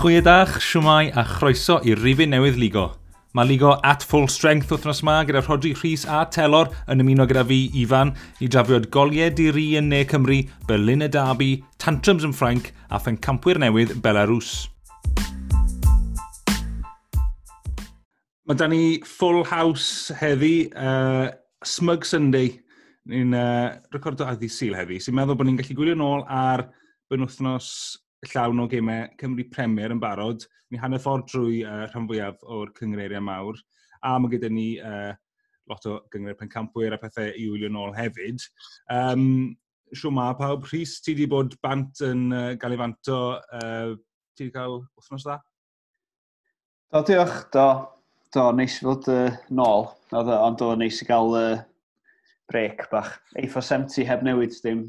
Chwedach, 0.00 0.54
siwmai 0.64 1.10
a 1.12 1.20
chroeso 1.28 1.74
i 1.84 1.92
rifin 1.92 2.30
newydd 2.32 2.56
ligo. 2.56 2.86
Mae 3.36 3.44
ligo 3.44 3.74
at 3.84 4.00
full 4.08 4.30
strength 4.32 4.70
wythnos 4.72 5.02
yma 5.04 5.18
gyda 5.28 5.42
Rodri 5.44 5.74
Rhys 5.76 6.06
a 6.08 6.22
Telor 6.32 6.70
yn 6.88 7.04
ymuno 7.04 7.26
gyda 7.28 7.42
fi, 7.44 7.58
Ifan, 7.82 8.14
i 8.40 8.48
drafiod 8.48 8.88
goliau 8.96 9.28
diri 9.36 9.66
yn 9.76 9.92
Ne 9.92 10.00
Cymru, 10.08 10.38
Berlin 10.64 11.04
y 11.04 11.10
Dabi, 11.12 11.50
Tantrums 11.76 12.24
yn 12.24 12.32
Ffrainc 12.32 12.72
a 12.88 12.96
Ffencampwyr 12.96 13.60
newydd 13.60 13.98
Belarus. 14.00 14.70
Mae 18.48 18.56
da 18.56 18.72
ni 18.72 19.02
full 19.04 19.44
house 19.52 20.16
heddi, 20.16 20.70
uh, 20.72 21.28
Smug 21.60 22.08
Sunday. 22.08 22.54
Ni'n 23.12 23.36
uh, 23.36 23.74
recordo 23.92 24.24
ar 24.24 24.40
ddi 24.40 24.48
syl 24.48 24.80
heddi, 24.80 24.96
sy'n 24.96 25.20
meddwl 25.20 25.36
bod 25.36 25.52
ni'n 25.52 25.60
gallu 25.60 25.76
gwylio 25.76 26.00
nôl 26.00 26.24
ar 26.24 26.70
benwthnos 27.12 28.00
llawn 28.28 28.60
o 28.60 28.68
gemau 28.68 29.08
Cymru 29.20 29.46
Premier 29.52 29.92
yn 29.94 30.02
barod. 30.02 30.44
Ni 30.70 30.78
hanner 30.80 31.00
ffordd 31.02 31.28
drwy 31.30 31.62
uh, 31.64 31.86
rhan 31.88 32.08
fwyaf 32.10 32.42
o'r 32.44 32.72
cyngreiriau 32.76 33.24
mawr. 33.24 33.58
A 34.04 34.16
mae 34.20 34.32
gyda 34.32 34.50
ni 34.52 34.68
uh, 34.80 35.12
lot 35.70 35.86
o 35.88 35.96
gyngreir 36.12 36.38
pencampwyr 36.38 36.94
a 36.96 37.00
pethau 37.00 37.30
i 37.30 37.48
wylio 37.50 37.70
nôl 37.72 37.94
hefyd. 37.96 38.44
Um, 38.92 39.56
Siw 39.90 40.12
ma, 40.14 40.28
pawb, 40.38 40.68
Rhys, 40.70 41.00
ti 41.02 41.16
wedi 41.16 41.26
bod 41.26 41.56
bant 41.64 41.98
yn 42.06 42.28
uh, 42.30 42.52
gael 42.60 42.76
ei 42.76 42.78
fanto. 42.78 43.16
Uh, 43.58 43.96
ti 44.38 44.46
wedi 44.46 44.54
cael 44.54 44.76
wythnos 44.98 45.26
dda? 45.26 45.40
Do, 46.94 47.02
diolch. 47.08 47.40
Do, 47.54 47.66
do 48.34 48.44
neis 48.54 48.78
i 48.78 48.86
fod 48.86 49.08
uh, 49.10 49.34
nôl. 49.50 49.88
Ond 50.14 50.60
do, 50.60 50.70
neis 50.78 51.00
i 51.02 51.08
gael 51.08 51.34
uh, 51.38 51.58
break 52.50 52.86
bach. 52.92 53.16
Eifo 53.38 53.62
70 53.62 54.06
heb 54.06 54.22
newid 54.26 54.54
dim. 54.62 54.86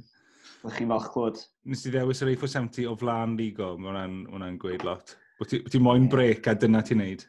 Byddwch 0.61 0.77
chi'n 0.77 0.91
falch 0.91 1.09
clywed. 1.09 1.39
Nes 1.73 1.83
i 1.89 1.91
ddewis 1.93 2.21
yr 2.21 2.29
A470 2.35 2.87
o 2.91 2.95
flaen 2.99 3.33
ligo, 3.39 3.73
mae 3.81 4.05
hwnna'n 4.05 4.59
gweud 4.61 4.83
lot. 4.85 5.15
Wyt 5.41 5.55
ti, 5.73 5.79
moyn 5.81 6.05
brec 6.11 6.45
a 6.51 6.53
dyna 6.53 6.83
ti'n 6.85 7.01
neud? 7.01 7.23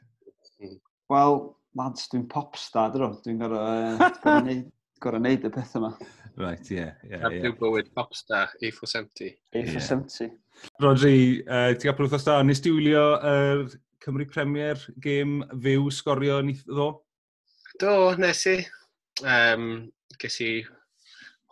Wel, 1.13 1.39
lads, 1.81 2.11
dwi'n 2.13 2.27
popstar, 2.29 2.93
dro. 2.93 3.15
Dwi'n 3.25 3.41
gorau 3.41 4.43
neud, 4.49 4.67
neud 5.25 5.47
y 5.49 5.53
peth 5.55 5.79
yma. 5.81 5.95
Right, 6.37 6.69
ie. 6.69 6.77
Yeah, 6.77 6.93
yeah, 7.09 7.25
yeah. 7.25 7.39
Dwi'n 7.47 7.57
bywyd 7.61 7.89
popstar, 7.97 8.53
A470. 8.61 9.33
A470. 9.57 10.29
Yeah. 10.29 10.69
Rodri, 10.85 11.17
uh, 11.47 11.73
ti'n 11.73 11.89
gapel 11.89 12.11
wrthos 12.11 12.29
da, 12.29 12.37
nes 12.45 12.61
ti 12.61 12.73
wylio 12.75 13.07
yr 13.17 13.65
er 13.65 13.81
Cymru 14.05 14.29
Premier 14.29 14.77
game 15.01 15.47
fyw 15.65 15.89
sgorio 15.95 16.43
ni 16.45 16.59
ddo? 16.67 16.91
Do, 17.81 17.97
nes 18.21 18.45
i. 18.51 18.59
Um, 19.25 19.67
ges 20.21 20.41
i 20.45 20.53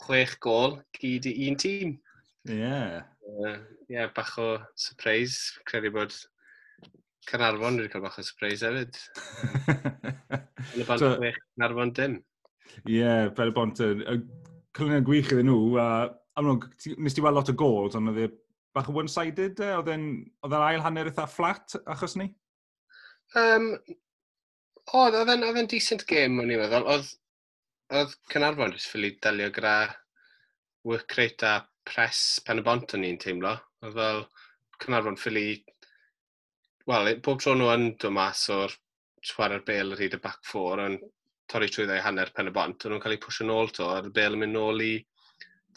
chwech 0.00 0.36
gol 0.44 0.78
gyd 0.96 1.28
i 1.30 1.34
un 1.48 1.58
tîm. 1.60 1.94
Ie. 2.48 2.58
Yeah. 2.58 3.02
Uh, 3.30 3.58
yeah, 3.88 4.10
bach 4.16 4.36
o 4.40 4.58
surprise. 4.74 5.52
Credu 5.68 5.92
bod 5.94 6.14
Cynarfon 7.28 7.78
wedi 7.78 7.92
cael 7.92 8.04
bach 8.04 8.18
o 8.18 8.24
surprise 8.26 8.66
hefyd. 8.66 8.96
Yn 10.74 10.82
y 10.82 10.86
band 10.88 11.02
so, 11.02 11.14
chwech 11.18 11.40
Cynarfon 11.54 11.94
dim. 11.96 12.18
Ie, 12.86 13.00
yeah, 13.00 13.28
fel 13.36 13.52
y 13.52 13.56
bont 13.56 13.82
yn... 13.84 14.04
Cylion 14.78 15.02
gwych 15.02 15.32
iddyn 15.34 15.48
nhw, 15.50 15.74
a 15.82 15.86
amlwg, 16.38 16.68
nes 17.02 17.16
ti 17.16 17.22
weld 17.24 17.34
lot 17.40 17.48
o 17.50 17.54
gols, 17.58 17.96
ond 17.98 18.12
oedd 18.12 18.20
e 18.22 18.28
bach 18.76 18.86
o 18.86 18.94
one-sided, 18.94 19.58
oedd 19.66 19.90
e'n 19.90 20.04
ail 20.46 20.84
hanner 20.84 21.10
eitha 21.10 21.26
flat 21.26 21.74
achos 21.90 22.14
ni? 22.20 22.28
Um, 23.34 23.72
oedd, 24.94 25.18
oedd 25.18 25.32
e'n 25.34 25.70
decent 25.70 26.06
game 26.06 26.38
o'n 26.38 26.54
i'n 26.54 26.62
meddwl. 26.62 26.86
Oedd 26.94 27.10
oedd 27.98 28.12
Cynarfon 28.30 28.74
jyst 28.76 28.90
ffili 28.90 29.10
delio 29.22 29.50
gyda 29.54 29.74
work 30.86 31.16
rate 31.18 31.46
a 31.46 31.54
press 31.86 32.38
pen 32.46 32.62
y 32.62 32.64
bont 32.66 32.94
o'n 32.94 33.06
i'n 33.06 33.18
teimlo. 33.20 33.56
Oedd 33.84 33.96
fel 33.98 34.22
Cynarfon 34.84 35.18
ffili... 35.20 35.48
Wel, 36.88 37.10
e, 37.10 37.16
bob 37.22 37.42
tro 37.42 37.54
nhw 37.58 37.70
yn 37.74 37.88
dod 38.00 38.14
mas 38.14 38.44
o'r 38.54 38.72
chwarae'r 39.26 39.64
bel 39.66 39.94
ar 39.94 40.00
hyd 40.00 40.16
y 40.16 40.20
back 40.22 40.40
four 40.48 40.80
yn 40.82 40.96
torri 41.50 41.68
trwy 41.70 41.86
ddau 41.88 42.00
hanner 42.04 42.30
pen 42.34 42.48
y 42.48 42.54
bont, 42.54 42.86
o'n 42.86 42.94
nhw'n 42.94 43.02
cael 43.02 43.16
eu 43.16 43.22
pwysio 43.24 43.46
nôl 43.48 43.72
to, 43.74 43.88
a'r 43.90 44.08
bel 44.14 44.38
yn 44.38 44.44
mynd 44.44 44.56
nôl 44.56 44.84
i 44.84 44.92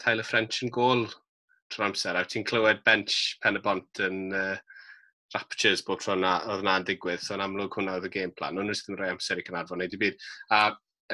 Tyler 0.02 0.26
French 0.26 0.62
yn 0.64 0.72
gol 0.74 1.04
trwy'r 1.72 1.88
amser. 1.88 2.16
A 2.16 2.24
ti'n 2.24 2.46
clywed 2.46 2.84
bench 2.86 3.18
pen 3.42 3.58
y 3.58 3.64
bont 3.64 4.02
yn 4.06 4.22
uh, 4.38 4.54
raptures 5.34 5.82
bob 5.86 6.02
tro 6.02 6.16
na, 6.18 6.38
oedd 6.46 6.64
yna'n 6.64 6.86
digwydd, 6.88 7.22
so 7.22 7.34
yn 7.36 7.44
amlwg 7.44 7.76
hwnna 7.78 7.98
oedd 7.98 8.08
y 8.08 8.14
game 8.16 8.34
plan. 8.38 8.56
Ond 8.56 8.70
nhw'n 8.70 8.80
ddim 8.80 8.98
rhoi 9.00 9.12
amser 9.16 9.42
i 9.42 9.46
Cynarfon 9.46 9.82
neud 9.82 9.98
i 9.98 10.02
byd. 10.04 10.26
A 10.54 10.62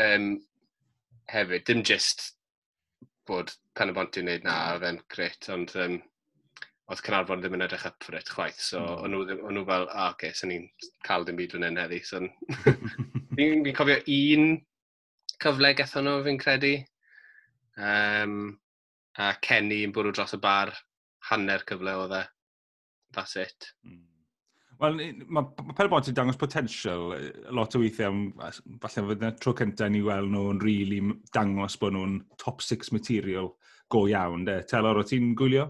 um, 0.07 0.31
hefyd, 1.31 1.67
dim 1.69 1.83
jyst 1.87 2.31
bod 3.29 3.53
pan 3.77 3.93
y 3.93 3.97
bont 3.97 4.19
i'n 4.19 4.27
neud 4.29 4.47
na 4.47 4.57
oedd 4.75 4.87
e'n 4.89 5.01
crit, 5.13 5.49
ond 5.55 5.75
um, 5.79 5.99
oedd 6.91 7.03
Cynarfon 7.07 7.43
ddim 7.43 7.55
yn 7.59 7.65
edrych 7.67 7.87
up 7.87 8.03
for 8.03 8.19
it 8.19 8.31
chwaith, 8.35 8.59
so 8.59 8.81
mm. 8.81 9.05
o'n 9.05 9.15
nhw, 9.15 9.23
ddim, 9.29 9.43
o'n 9.47 9.57
nhw 9.57 9.67
fel, 9.69 9.87
ah, 9.93 10.11
okay, 10.15 10.35
so 10.35 10.51
ni'n 10.51 10.67
cael 11.07 11.27
dim 11.27 11.39
byd 11.39 11.55
yn 11.59 11.69
hyn 11.69 11.79
heddi. 11.85 12.01
So, 12.07 12.23
fi'n 13.39 13.65
fi 13.67 13.75
cofio 13.79 14.01
un 14.17 14.51
cyfle 15.41 15.73
gatho 15.79 16.03
nhw, 16.03 16.19
fi'n 16.27 16.41
credu. 16.43 16.75
Um, 17.79 18.37
a 19.21 19.33
Kenny 19.47 19.85
yn 19.87 19.95
bwrw 19.95 20.15
dros 20.17 20.35
y 20.35 20.43
bar, 20.43 20.75
hanner 21.31 21.67
cyfle 21.69 21.97
oedd 22.03 22.17
e. 22.19 22.25
That's 23.15 23.37
it. 23.39 23.71
Mm. 23.87 24.10
Wel, 24.81 24.97
mae 25.29 25.45
ma 25.45 25.75
pel 25.77 25.91
bod 25.93 26.07
ti'n 26.07 26.17
dangos 26.17 26.39
potensial 26.41 27.11
lot 27.53 27.75
o 27.77 27.83
weithiau, 27.83 28.31
falle 28.81 29.05
fydd 29.11 29.25
yna 29.27 29.33
tro 29.37 29.53
cyntaf 29.59 29.91
ni 29.93 30.01
weld 30.07 30.33
nhw'n 30.33 30.63
rili 30.63 31.01
really 31.03 31.19
dangos 31.37 31.77
bod 31.81 31.93
nhw'n 31.97 32.15
top 32.41 32.65
six 32.65 32.89
material 32.97 33.53
go 33.93 34.07
iawn. 34.09 34.47
De. 34.47 34.63
Telor, 34.71 35.03
o 35.03 35.05
ti'n 35.05 35.35
gwylio? 35.37 35.67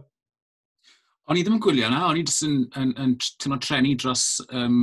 O'n 1.30 1.38
i 1.38 1.42
ddim 1.42 1.58
yn 1.58 1.62
gwylio 1.62 1.90
na, 1.90 2.04
o'n 2.08 2.20
i 2.20 2.22
jyst 2.22 2.46
yn, 2.46 2.56
yn, 2.78 2.92
yn, 3.02 3.16
yn 3.18 3.62
trenu 3.62 3.96
dros 3.98 4.24
um, 4.50 4.78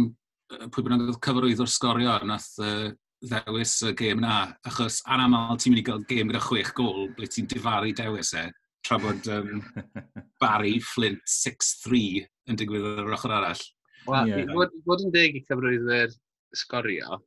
pwy 0.72 0.84
bynnag 0.84 1.08
oedd 1.08 1.22
cyfarwydd 1.24 1.64
o'r 1.64 1.72
sgorio 1.72 2.18
nath 2.28 2.54
uh, 2.64 2.90
ddewis 3.24 3.78
y 3.88 3.94
gêm 3.98 4.22
na, 4.24 4.38
achos 4.68 5.02
anaml 5.12 5.58
ti'n 5.60 5.74
mynd 5.74 5.82
i 5.82 5.86
gael 5.88 6.06
gêm 6.12 6.32
gyda 6.32 6.44
chwech 6.46 6.72
gol 6.78 7.10
ble 7.18 7.28
ti'n 7.32 7.50
difaru 7.52 7.96
dewis 7.96 8.32
e, 8.38 8.46
tra 8.86 9.00
bod 9.02 9.28
um, 9.34 9.64
Barry 10.42 10.78
Flint 10.84 11.24
6-3 11.28 12.04
yn 12.52 12.60
digwydd 12.60 12.92
ar 12.94 13.08
yr 13.08 13.18
ochr 13.18 13.36
arall. 13.40 13.66
Wel, 14.08 14.30
yeah. 14.32 14.46
i 14.48 14.84
fod, 14.86 15.04
yn 15.04 15.12
deg 15.14 15.36
i 15.36 15.44
cyfrwyddwyr 15.44 16.14
sgorio, 16.56 17.20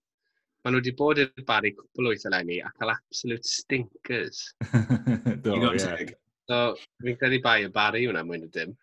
maen 0.64 0.74
nhw 0.74 0.80
wedi 0.80 0.94
bod 0.96 1.20
i'r 1.20 1.44
bari 1.48 1.74
cwpl 1.76 2.10
o 2.10 2.14
eleni 2.16 2.58
a 2.64 2.72
cael 2.78 2.94
absolute 2.94 3.48
stinkers. 3.48 4.42
Do, 5.44 5.56
ie. 5.72 6.08
So, 6.50 6.60
fi'n 7.04 7.18
credu 7.20 7.40
bai 7.44 7.60
y 7.66 7.70
bari 7.74 8.06
hwnna 8.06 8.24
mwyn 8.26 8.48
o 8.48 8.50
dim. 8.54 8.74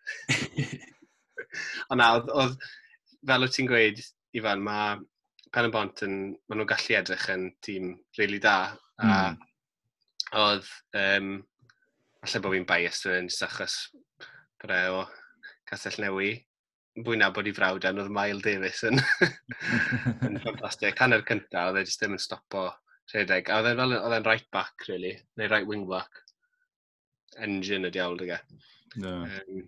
Ond 1.90 2.00
na, 2.00 2.14
oedd, 2.16 2.56
fel 3.28 3.44
wyt 3.44 3.54
ti'n 3.56 3.68
gweud, 3.68 4.02
Ifan, 4.38 4.62
mae 4.64 4.98
Pen 5.52 5.68
y 5.68 5.72
Bont 5.72 6.02
yn, 6.04 6.16
maen 6.48 6.60
nhw'n 6.60 6.70
gallu 6.70 6.96
edrych 6.98 7.28
yn 7.34 7.46
tîm 7.64 7.92
really 8.18 8.40
da. 8.42 8.56
A 9.00 9.08
mm. 9.10 9.38
oedd, 10.42 10.72
um, 11.02 11.30
allai 12.24 12.42
bod 12.44 12.56
fi'n 12.56 12.68
biased 12.68 13.10
yn 13.14 13.30
achos 13.46 13.78
bre 14.62 14.82
o 14.92 15.04
Castell 15.68 16.00
Newi, 16.02 16.32
fwy 17.06 17.18
nabod 17.20 17.48
i 17.48 17.54
frawd 17.54 17.86
yn 17.88 18.00
oedd 18.02 18.12
Mael 18.14 18.40
Davis 18.44 18.82
yn, 18.88 19.00
yn 20.26 20.38
ffantastig. 20.42 20.96
Hanner 21.00 21.24
cyntaf, 21.28 21.70
oedd 21.70 21.80
e 21.80 21.84
jyst 21.86 22.02
ddim 22.02 22.16
yn 22.16 22.22
stopo 22.22 22.68
rhedeg. 23.12 23.50
A 23.50 23.60
oedd 23.60 23.70
e'n 23.72 23.80
fel, 23.82 23.96
oedd 23.98 24.16
e'n 24.18 24.28
right 24.28 24.48
back, 24.54 24.86
really, 24.88 25.14
neu 25.38 25.50
right 25.52 25.68
wing 25.68 25.86
back. 25.90 26.22
Engine 27.44 27.88
y 27.88 27.94
diawl, 27.94 28.18
dyga. 28.20 28.40
No. 28.98 29.22
Um, 29.24 29.64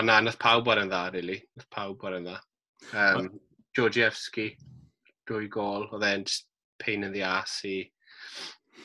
ond 0.00 0.08
na, 0.08 0.20
nath 0.24 0.40
pawb 0.42 0.66
bod 0.66 0.82
yn 0.82 0.92
dda, 0.92 1.06
really. 1.14 1.38
Nath 1.56 1.70
pawb 1.72 1.98
bod 2.02 2.18
yn 2.18 2.28
dda. 2.30 2.38
Um, 2.98 3.32
Georgievski, 3.76 4.50
dwy 5.28 5.48
gol, 5.52 5.88
oedd 5.92 6.06
e'n 6.08 6.26
pain 6.82 7.06
in 7.06 7.14
the 7.14 7.22
ass 7.26 7.60
i, 7.68 7.76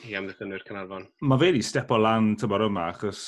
i 0.08 0.14
amddiffynwyr 0.18 0.64
Cynarfon. 0.68 1.08
Mae 1.24 1.40
fe 1.40 1.50
wedi 1.50 1.64
step 1.66 1.90
o 1.92 1.98
lan 2.00 2.34
tymor 2.40 2.68
yma, 2.68 2.90
achos 2.94 3.22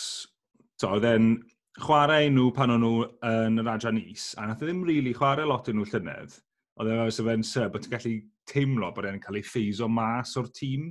oedd 0.86 1.08
e'n 1.10 1.32
chwarae 1.78 2.30
nhw 2.32 2.50
pan 2.54 2.74
o'n 2.74 2.82
nhw 2.82 3.04
yn 3.26 3.62
yr 3.62 3.68
adran 3.70 4.00
is, 4.00 4.32
a 4.38 4.48
nath 4.48 4.62
e 4.62 4.66
ddim 4.66 4.82
rili 4.82 4.96
really 4.96 5.14
chwarae 5.14 5.46
lot 5.46 5.68
yn 5.70 5.78
nhw 5.78 5.86
llynedd, 5.92 6.34
oedd 6.80 6.90
e 6.90 6.96
fawr 6.98 7.28
fe'n 7.28 7.46
syb, 7.46 7.70
bod 7.74 7.84
ti'n 7.84 7.94
gallu 7.94 8.14
teimlo 8.50 8.90
bod 8.96 9.06
e'n 9.06 9.20
cael 9.22 9.38
ei 9.38 9.46
ffeiso 9.46 9.88
mas 9.88 10.34
o'r 10.40 10.50
tîm. 10.56 10.90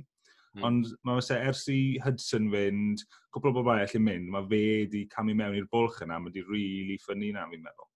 Mm. 0.56 0.64
Ond 0.66 0.88
mae 1.06 1.22
fe 1.22 1.36
ers 1.46 1.66
i 1.70 1.98
Hudson 2.02 2.48
fynd, 2.50 3.04
cwbl 3.34 3.52
o 3.52 3.54
bobl 3.60 3.76
eraill 3.76 4.00
yn 4.00 4.06
mynd, 4.06 4.32
mae 4.32 4.48
fe 4.48 4.62
wedi 4.80 5.04
camu 5.12 5.36
mewn 5.38 5.58
i'r 5.60 5.68
bwlch 5.70 6.00
yna, 6.06 6.18
mae 6.18 6.32
wedi 6.32 6.42
rili 6.48 6.72
really 6.80 6.98
ffynnu 7.04 7.30
na, 7.36 7.44
fi'n 7.52 7.62
meddwl. 7.62 7.90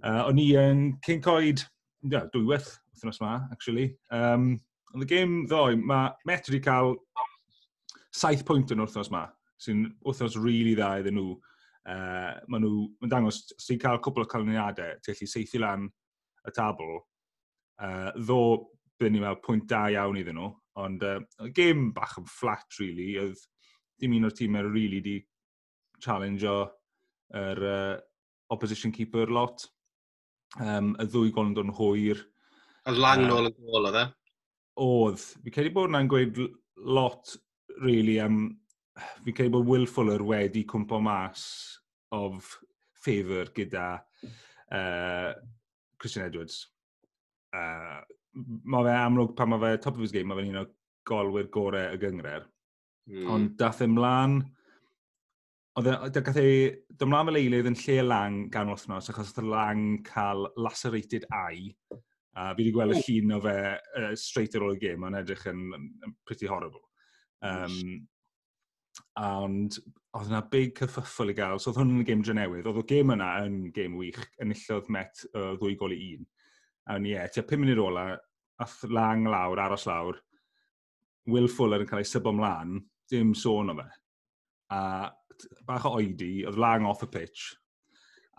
Uh, 0.00 0.22
o'n 0.24 0.40
i 0.40 0.48
yn 0.58 0.82
cyn 1.06 1.22
coed, 1.22 1.62
yeah, 2.08 2.26
dwywaith, 2.32 2.72
wythnos 2.96 3.20
ma, 3.22 3.36
actually. 3.54 3.92
Um, 4.10 4.56
Ond 4.92 5.06
y 5.06 5.08
gêm 5.08 5.38
ddoe, 5.48 5.76
mae 5.80 6.10
Met 6.28 6.48
wedi 6.50 6.60
cael 6.64 6.96
saith 8.12 8.42
pwynt 8.48 8.74
yn 8.74 8.82
wythnos 8.82 9.08
ma, 9.12 9.22
sy'n 9.62 9.86
wythnos 10.04 10.36
rili 10.36 10.48
really 10.48 10.74
dda 10.76 10.90
iddyn 11.00 11.16
nhw 11.16 11.36
Uh, 11.82 12.36
maen 12.46 12.62
nhw, 12.62 12.84
maen 13.02 13.10
dangos, 13.10 13.40
os 13.56 13.66
ti'n 13.66 13.80
cael 13.82 13.98
cwbl 14.02 14.22
o 14.22 14.28
canlyniadau, 14.30 15.00
ti'n 15.02 15.16
gallu 15.16 15.30
seithi 15.30 15.58
lan 15.62 15.88
y 16.46 16.52
tabl, 16.54 17.00
uh, 17.82 18.10
ddo 18.14 18.38
byddwn 19.00 19.16
ni'n 19.16 19.24
meddwl 19.24 19.42
pwynt 19.42 19.66
da 19.70 19.88
iawn 19.90 20.20
iddyn 20.20 20.38
nhw, 20.38 20.52
ond 20.82 21.02
uh, 21.08 21.18
gêm 21.56 21.90
bach 21.96 22.14
yn 22.20 22.28
flat, 22.30 22.68
really, 22.78 23.16
oedd 23.18 23.42
dim 23.98 24.14
un 24.18 24.28
o'r 24.28 24.36
tîmau 24.38 24.70
really 24.70 25.02
di 25.02 25.16
challenge 26.02 26.46
yr 26.46 27.62
uh, 27.66 27.98
opposition 28.54 28.94
keeper 28.94 29.30
lot. 29.30 29.66
Um, 30.60 30.92
y 31.00 31.06
ddwy 31.08 31.30
gol 31.32 31.48
yn 31.48 31.54
dod 31.56 31.70
yn 31.70 31.76
hwyr. 31.78 32.18
Oedd 32.86 32.98
lang 33.00 33.22
nôl 33.24 33.48
yn 33.48 33.54
gol, 33.56 33.88
oedd 33.88 34.00
e? 34.02 34.08
Oedd. 34.82 35.22
Fi 35.44 35.54
credu 35.54 35.72
bod 35.74 35.90
yna'n 35.90 36.10
gweud 36.12 36.40
lot, 36.76 37.34
really, 37.80 38.18
am 38.20 38.36
um, 38.36 38.50
fi'n 39.24 39.36
credu 39.36 39.56
bod 39.56 39.68
Will 39.70 39.88
Fuller 39.88 40.24
wedi 40.26 40.64
cwmpo 40.68 41.00
mas 41.02 41.44
of 42.12 42.48
favour 43.02 43.50
gyda 43.56 43.86
uh, 44.72 45.32
Christian 45.98 46.26
Edwards. 46.26 46.66
Uh, 47.52 48.00
mae 48.64 48.86
fe 48.86 48.96
amlwg 48.96 49.36
pan 49.36 49.52
mae 49.52 49.62
fe 49.62 49.76
top 49.82 49.98
of 49.98 50.04
his 50.04 50.14
game, 50.14 50.30
mae 50.30 50.40
fe'n 50.40 50.52
un 50.52 50.64
o 50.64 50.66
golwyr 51.08 51.48
gorau 51.52 51.94
y 51.94 52.00
gyngred. 52.00 52.46
Mm. 53.10 53.26
Ond 53.34 53.56
dath 53.58 53.82
ymlaen, 53.84 54.38
oedd 55.80 55.88
e, 55.90 56.22
gath 56.22 56.38
ei 56.40 56.54
dymlaen 57.00 57.28
fel 57.30 57.40
eilydd 57.40 57.68
yn 57.72 57.78
lle 57.82 57.98
lang 58.06 58.46
gan 58.54 58.70
wythnos, 58.72 59.10
achos 59.10 59.32
oedd 59.32 59.42
y 59.42 59.50
lang 59.50 59.84
cael 60.06 60.46
lacerated 60.60 61.26
eye. 61.32 61.72
A 62.32 62.52
fi 62.54 62.62
wedi 62.62 62.72
gweld 62.72 62.96
y 62.96 63.02
llun 63.02 63.36
o 63.36 63.42
fe 63.44 63.56
uh, 64.00 64.12
straight 64.16 64.56
ar 64.56 64.64
ôl 64.64 64.78
y 64.78 64.80
gêm, 64.80 65.04
ond 65.04 65.18
edrych 65.18 65.44
yn, 65.50 65.66
yn 65.76 66.16
pretty 66.28 66.48
horrible. 66.48 66.84
Um, 67.42 68.06
ond 69.20 69.78
oedd 70.12 70.28
yna 70.28 70.42
big 70.52 70.74
cyffyffol 70.76 71.32
i 71.32 71.36
gael, 71.36 71.60
so 71.60 71.70
oedd 71.70 71.80
hwn 71.80 71.94
yn 71.94 72.02
y 72.02 72.08
gêm 72.08 72.24
drenewydd. 72.24 72.68
Oedd 72.68 72.82
y 72.82 72.86
gêm 72.90 73.14
yna 73.14 73.30
yn 73.46 73.56
gêm 73.76 73.96
wych, 74.00 74.20
enillodd 74.42 74.90
Met 74.92 75.24
uh, 75.32 75.54
ddwy 75.60 75.76
gol 75.80 75.94
i 75.96 76.00
un. 76.16 76.28
A 76.92 76.98
ni 77.00 77.14
e, 77.16 77.24
tua 77.32 77.46
5 77.48 77.62
munud 77.62 77.80
ola, 77.80 78.06
ath 78.62 78.82
lang 78.90 79.24
lawr, 79.30 79.62
aros 79.62 79.86
lawr, 79.88 80.20
Will 81.30 81.48
Fuller 81.48 81.84
yn 81.84 81.88
cael 81.88 82.02
ei 82.02 82.08
sybo 82.08 82.32
mlaen, 82.34 82.80
dim 83.10 83.32
sôn 83.38 83.72
o 83.72 83.76
fe. 83.78 83.88
A 84.74 84.82
bach 85.66 85.86
o 85.88 85.96
oedi, 85.98 86.42
oedd 86.48 86.58
lang 86.60 86.86
off 86.88 87.04
y 87.06 87.10
pitch, 87.12 87.52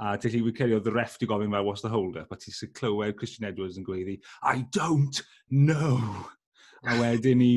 a 0.03 0.15
dillu 0.17 0.47
wedi 0.47 0.57
cerio 0.57 0.79
oedd 0.79 0.89
y 0.89 0.93
ref 0.93 1.17
di 1.19 1.29
gofyn 1.29 1.53
fel, 1.53 1.65
what's 1.65 1.83
the 1.85 1.91
hold 1.91 2.17
up? 2.19 2.31
A 2.33 2.37
ti'n 2.37 2.73
clywed 2.75 3.17
Christian 3.17 3.47
Edwards 3.49 3.79
yn 3.79 3.87
gweiddi, 3.87 4.19
I 4.41 4.65
don't 4.75 5.21
know! 5.49 6.27
A 6.89 6.97
wedyn 6.99 7.41
i 7.43 7.51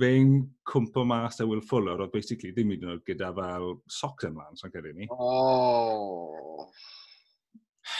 fe'n 0.00 0.32
cwmpo 0.66 1.04
mas 1.06 1.38
a 1.40 1.46
Will 1.46 1.62
Fuller, 1.62 2.00
oedd 2.02 2.14
basically 2.14 2.50
ddim 2.54 2.72
hyd 2.74 2.86
yn 2.86 2.94
oed 2.96 3.04
gyda 3.06 3.30
fel 3.36 3.76
socks 3.90 4.26
ymlaen, 4.26 4.58
so'n 4.58 4.72
credu 4.74 4.94
ni. 4.96 5.08
Oh. 5.14 6.66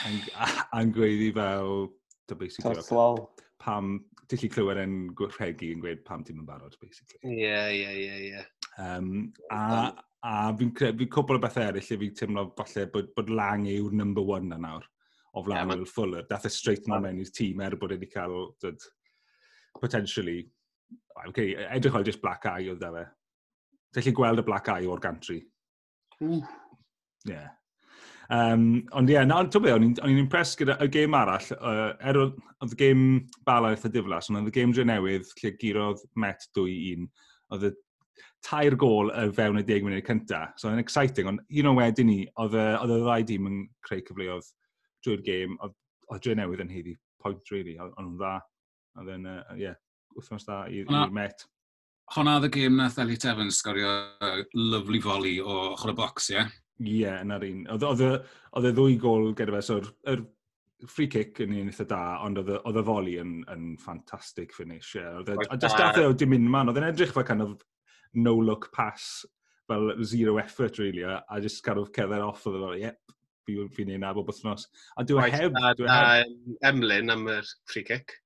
A'n 0.05 0.91
gweud 0.95 1.23
i 1.29 1.31
fel... 1.35 1.87
Toswal. 2.25 3.21
Pam, 3.61 3.99
ti'n 4.25 4.41
lli 4.41 4.49
clywed 4.49 4.79
yn 4.81 4.95
gwrthegi 5.17 5.69
yn 5.75 5.83
gweud 5.83 6.01
pam 6.07 6.23
ti'n 6.25 6.41
yn 6.41 6.47
barod, 6.47 6.73
basically. 6.81 7.21
Ie, 7.21 7.53
ie, 7.77 7.93
ie, 8.01 8.17
ie. 8.31 8.43
Um, 8.81 9.29
a 9.53 9.93
a 10.25 10.49
fi'n 10.57 10.71
credu, 10.73 11.03
fi'n 11.03 11.11
cwbl 11.13 11.37
o 11.37 11.41
bethau 11.43 11.69
eraill 11.69 11.85
lle 11.85 11.97
fi'n 12.01 12.15
teimlo 12.17 12.45
falle 12.57 12.87
bod, 12.93 13.11
bod 13.17 13.29
lang 13.29 13.67
yw'r 13.69 13.93
number 13.93 14.25
one 14.25 14.49
na 14.49 14.57
nawr 14.61 14.85
o 15.35 15.43
flaen 15.45 15.69
yeah, 15.69 15.75
Will 15.75 15.85
Fuller. 15.85 16.25
Dath 16.29 16.47
e 16.49 16.51
straight 16.53 16.87
na 16.89 16.97
mewn 17.03 17.21
i'r 17.21 17.31
tîm 17.35 17.61
er 17.61 17.75
bod 17.79 17.93
wedi 17.93 18.09
cael 18.09 18.49
dod, 18.63 18.87
potentially 19.77 20.47
okay, 21.27 21.53
e, 21.55 21.67
edrych 21.77 21.93
fel 21.93 22.07
just 22.07 22.21
black 22.21 22.45
eye 22.49 22.71
oedd 22.71 22.83
fe. 22.83 23.05
Felly 23.95 24.15
gweld 24.15 24.41
y 24.41 24.47
black 24.47 24.71
eye 24.73 24.89
o'r 24.89 25.03
gantri. 25.03 25.39
Ie. 26.23 26.41
Yeah. 27.25 27.53
Um, 28.29 28.87
ond 28.97 29.09
ie, 29.09 29.13
yeah, 29.13 29.25
na, 29.27 29.43
ti'n 29.45 29.67
o'n 29.69 29.85
i'n 29.93 30.17
impressed 30.17 30.57
gyda 30.57 30.79
y 30.81 30.89
gêm 30.89 31.13
arall, 31.17 31.45
uh, 31.59 31.91
er 32.09 32.17
oedd 32.17 32.73
y 32.73 32.79
gêm 32.79 33.03
bala 33.45 33.75
eitha 33.75 33.91
diflas, 33.93 34.31
ond 34.31 34.39
oedd 34.39 34.49
y 34.49 34.55
gêm 34.55 34.73
dre 34.73 34.85
newydd 34.89 35.29
lle 35.41 35.51
girodd 35.61 36.01
Met 36.17 36.47
2-1, 36.57 37.05
oedd 37.53 37.67
y 37.69 37.71
tair 38.45 38.77
gol 38.81 39.11
y 39.13 39.27
fewn 39.37 39.61
y 39.61 39.65
10 39.67 39.85
munud 39.85 40.05
cynta. 40.09 40.41
So 40.57 40.69
oedd 40.69 40.79
yn 40.79 40.83
exciting, 40.83 41.29
ond 41.29 41.43
un 41.45 41.71
o'n 41.71 41.79
wedyn 41.79 42.09
ni, 42.09 42.19
oedd 42.41 42.57
y 42.57 42.65
ddau 42.89 43.29
dîm 43.29 43.49
yn 43.51 43.63
creu 43.85 44.01
cyfleoedd 44.09 44.51
drwy'r 45.05 45.25
gêm, 45.29 45.57
oedd 45.61 46.25
dre 46.25 46.37
newydd 46.41 46.65
yn 46.65 46.73
heiddi 46.73 46.97
point, 47.21 47.53
really, 47.53 47.77
ond 47.81 47.93
o'n 48.01 48.17
dda. 48.19 48.35
Oedd 49.01 49.11
yn, 49.19 49.29
ie, 49.29 49.37
uh, 49.37 49.57
yeah, 49.59 49.77
wythnos 50.15 50.47
da 50.47 50.63
i'r 50.71 51.11
Met. 51.13 51.45
Honna 52.13 52.35
oedd 52.37 52.47
y 52.47 52.51
gêm 52.53 52.75
nath 52.77 52.99
Elliot 53.01 53.25
Evans 53.31 53.57
sgorio 53.61 53.91
uh, 54.21 54.43
lovely 54.53 54.99
volley 55.01 55.39
o 55.41 55.71
ochr 55.71 55.93
y 55.93 55.97
bocs, 55.97 56.29
ie? 56.29 56.37
Yeah? 56.37 56.55
Ie, 56.75 56.95
yeah, 56.99 57.21
na'r 57.25 57.45
un. 57.47 57.63
Oedd 57.73 58.03
y 58.05 58.71
ddwy 58.75 58.97
gol 59.01 59.31
gyda 59.37 59.55
fe, 59.55 59.61
so'r 59.65 59.87
er 60.11 60.21
free 60.91 61.07
kick 61.09 61.39
yn 61.41 61.55
un 61.55 61.71
eitha 61.71 61.87
da, 61.89 62.01
ond 62.25 62.41
oedd 62.43 62.77
y 62.77 62.83
foli 62.85 63.15
yn, 63.21 63.39
yn 63.51 63.71
ffantastig 63.81 64.53
finish. 64.53 64.91
Yeah. 64.99 65.21
Oedd 65.21 65.31
e- 65.33 65.57
just 65.61 65.79
dath 65.79 65.97
e 66.01 66.05
o 66.05 66.13
dim 66.13 66.35
un 66.37 66.49
man, 66.51 66.69
oedd 66.69 66.81
e'n 66.81 66.89
edrych 66.91 67.15
fel 67.15 67.25
kind 67.27 67.45
of 67.45 67.55
no-look 68.13 68.69
pass, 68.75 69.25
fel 69.65 69.89
zero 70.05 70.37
effort 70.37 70.77
really, 70.77 71.01
a, 71.01 71.23
a 71.31 71.41
just 71.41 71.63
kind 71.65 71.81
of 71.81 71.89
cedder 71.95 72.21
off 72.27 72.45
oedd 72.45 72.59
e 72.59 72.61
fel, 72.65 72.77
yep, 72.83 73.15
fi'n 73.47 73.71
fi 73.73 73.87
neud 73.87 74.03
na 74.03 74.13
bob 74.13 74.29
wythnos. 74.29 74.67
A 74.99 75.07
dwi'n 75.07 75.25
e 75.25 75.39
heb... 75.39 75.57
E 75.57 76.59
Emlyn 76.69 77.13
am 77.13 77.25
y 77.31 77.39
free 77.71 77.85
kick. 77.87 78.19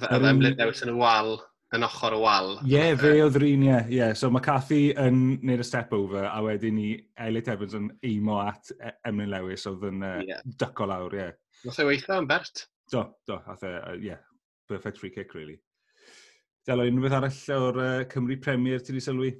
Fel 0.00 0.24
Emlyn 0.24 0.54
Dewis 0.56 0.80
yn 0.84 0.92
y 0.92 0.96
wal, 0.96 1.34
yn 1.76 1.84
ochr 1.86 2.16
y 2.16 2.20
wal. 2.20 2.50
Ie, 2.62 2.72
yeah, 2.74 2.94
fe 3.00 3.12
oedd 3.24 3.36
rin, 3.40 3.64
ie. 3.64 3.70
Yeah. 3.70 3.90
Yeah. 3.92 4.12
So 4.16 4.30
mae 4.32 4.44
Cathy 4.44 4.80
yn 5.00 5.38
neud 5.44 5.62
y 5.64 5.66
step 5.66 5.92
over, 5.96 6.26
a 6.28 6.40
wedyn 6.44 6.76
ni 6.78 6.88
Elliot 7.20 7.50
Evans 7.52 7.76
yn 7.76 7.90
eimo 8.08 8.38
at 8.44 8.72
e- 8.76 8.94
Emlyn 9.08 9.32
Lewis 9.32 9.66
oedd 9.68 9.84
yn 9.88 10.04
uh, 10.04 10.18
yeah. 10.24 10.40
dyco 10.60 10.88
lawr, 10.88 11.16
ie. 11.16 11.26
Yeah. 11.26 11.38
Nath 11.66 11.80
e 11.82 11.88
weithio 11.88 12.18
yn 12.22 12.28
Bert? 12.30 12.66
Do, 12.92 13.04
do, 13.28 13.38
ath 13.52 13.64
e, 13.68 13.72
uh, 13.78 13.94
yeah, 14.00 14.20
perfect 14.68 15.00
free 15.00 15.12
kick, 15.14 15.36
really. 15.36 15.58
Delo, 16.68 16.86
unrhyw 16.88 17.16
arall 17.18 17.40
o'r 17.56 17.80
uh, 17.82 18.04
Cymru 18.10 18.38
Premier 18.42 18.80
ti 18.80 18.94
wedi 18.94 19.04
sylwi? 19.04 19.32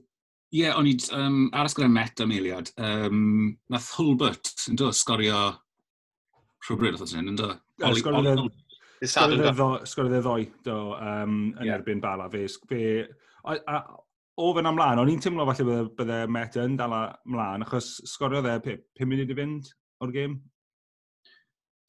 Ie, 0.53 0.67
yeah, 0.67 0.77
o'n 0.77 0.89
i 0.89 0.97
um, 1.17 1.47
aros 1.57 1.77
gyda 1.79 1.89
Met 1.89 2.21
am 2.21 2.33
eiliad. 2.35 2.73
Um, 2.77 3.55
nath 3.73 3.93
Hulbert, 3.97 4.53
yn 4.69 4.77
do, 4.81 4.91
sgorio 4.93 5.47
rhywbryd 6.67 7.01
oedd 7.01 7.17
hyn, 7.17 7.33
yn 7.33 7.39
do? 7.41 7.55
Oli, 7.89 8.03
Sgwrdd 9.03 10.15
e 10.15 10.23
ddoi, 10.23 10.47
do, 10.67 10.79
um, 10.95 11.37
yn 11.57 11.67
yeah. 11.67 11.75
erbyn 11.79 12.03
Bala. 12.03 12.29
Fe, 12.31 12.45
fe, 12.71 12.83
a, 13.51 13.57
a, 13.59 13.81
o 14.39 14.51
fe'n 14.55 14.69
amlaen, 14.71 15.01
o'n 15.03 15.11
i'n 15.11 15.23
teimlo 15.23 15.47
falle 15.49 15.67
bydde, 15.67 15.95
bydde 15.99 16.19
Met 16.33 16.59
yn 16.63 16.77
dal 16.79 16.95
amlaen, 16.95 17.65
achos 17.67 17.97
sgorio 18.09 18.43
dde 18.45 18.59
5 18.63 19.09
munud 19.11 19.33
i 19.33 19.39
fynd 19.39 19.73
o'r 20.05 20.15
gêm? 20.15 20.37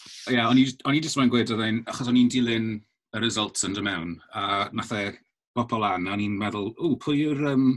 Ie, 0.04 0.36
yeah, 0.36 0.50
o'n 0.50 0.60
i 0.60 1.04
jyst 1.04 1.20
mae'n 1.20 1.32
gweud 1.32 1.54
oedden, 1.54 1.84
achos 1.92 2.10
o'n 2.10 2.18
i'n 2.20 2.32
dilyn 2.34 2.74
y 3.14 3.22
results 3.22 3.64
yn 3.68 3.78
dy 3.78 3.86
mewn, 3.86 4.18
a 4.34 4.68
nath 4.74 4.96
e 4.98 5.06
gopo 5.54 5.80
lan, 5.84 6.10
a 6.10 6.16
o'n 6.16 6.26
i'n 6.26 6.40
meddwl, 6.40 6.72
o, 6.74 6.96
pwy 7.04 7.28
yw'r 7.28 7.46
um, 7.54 7.68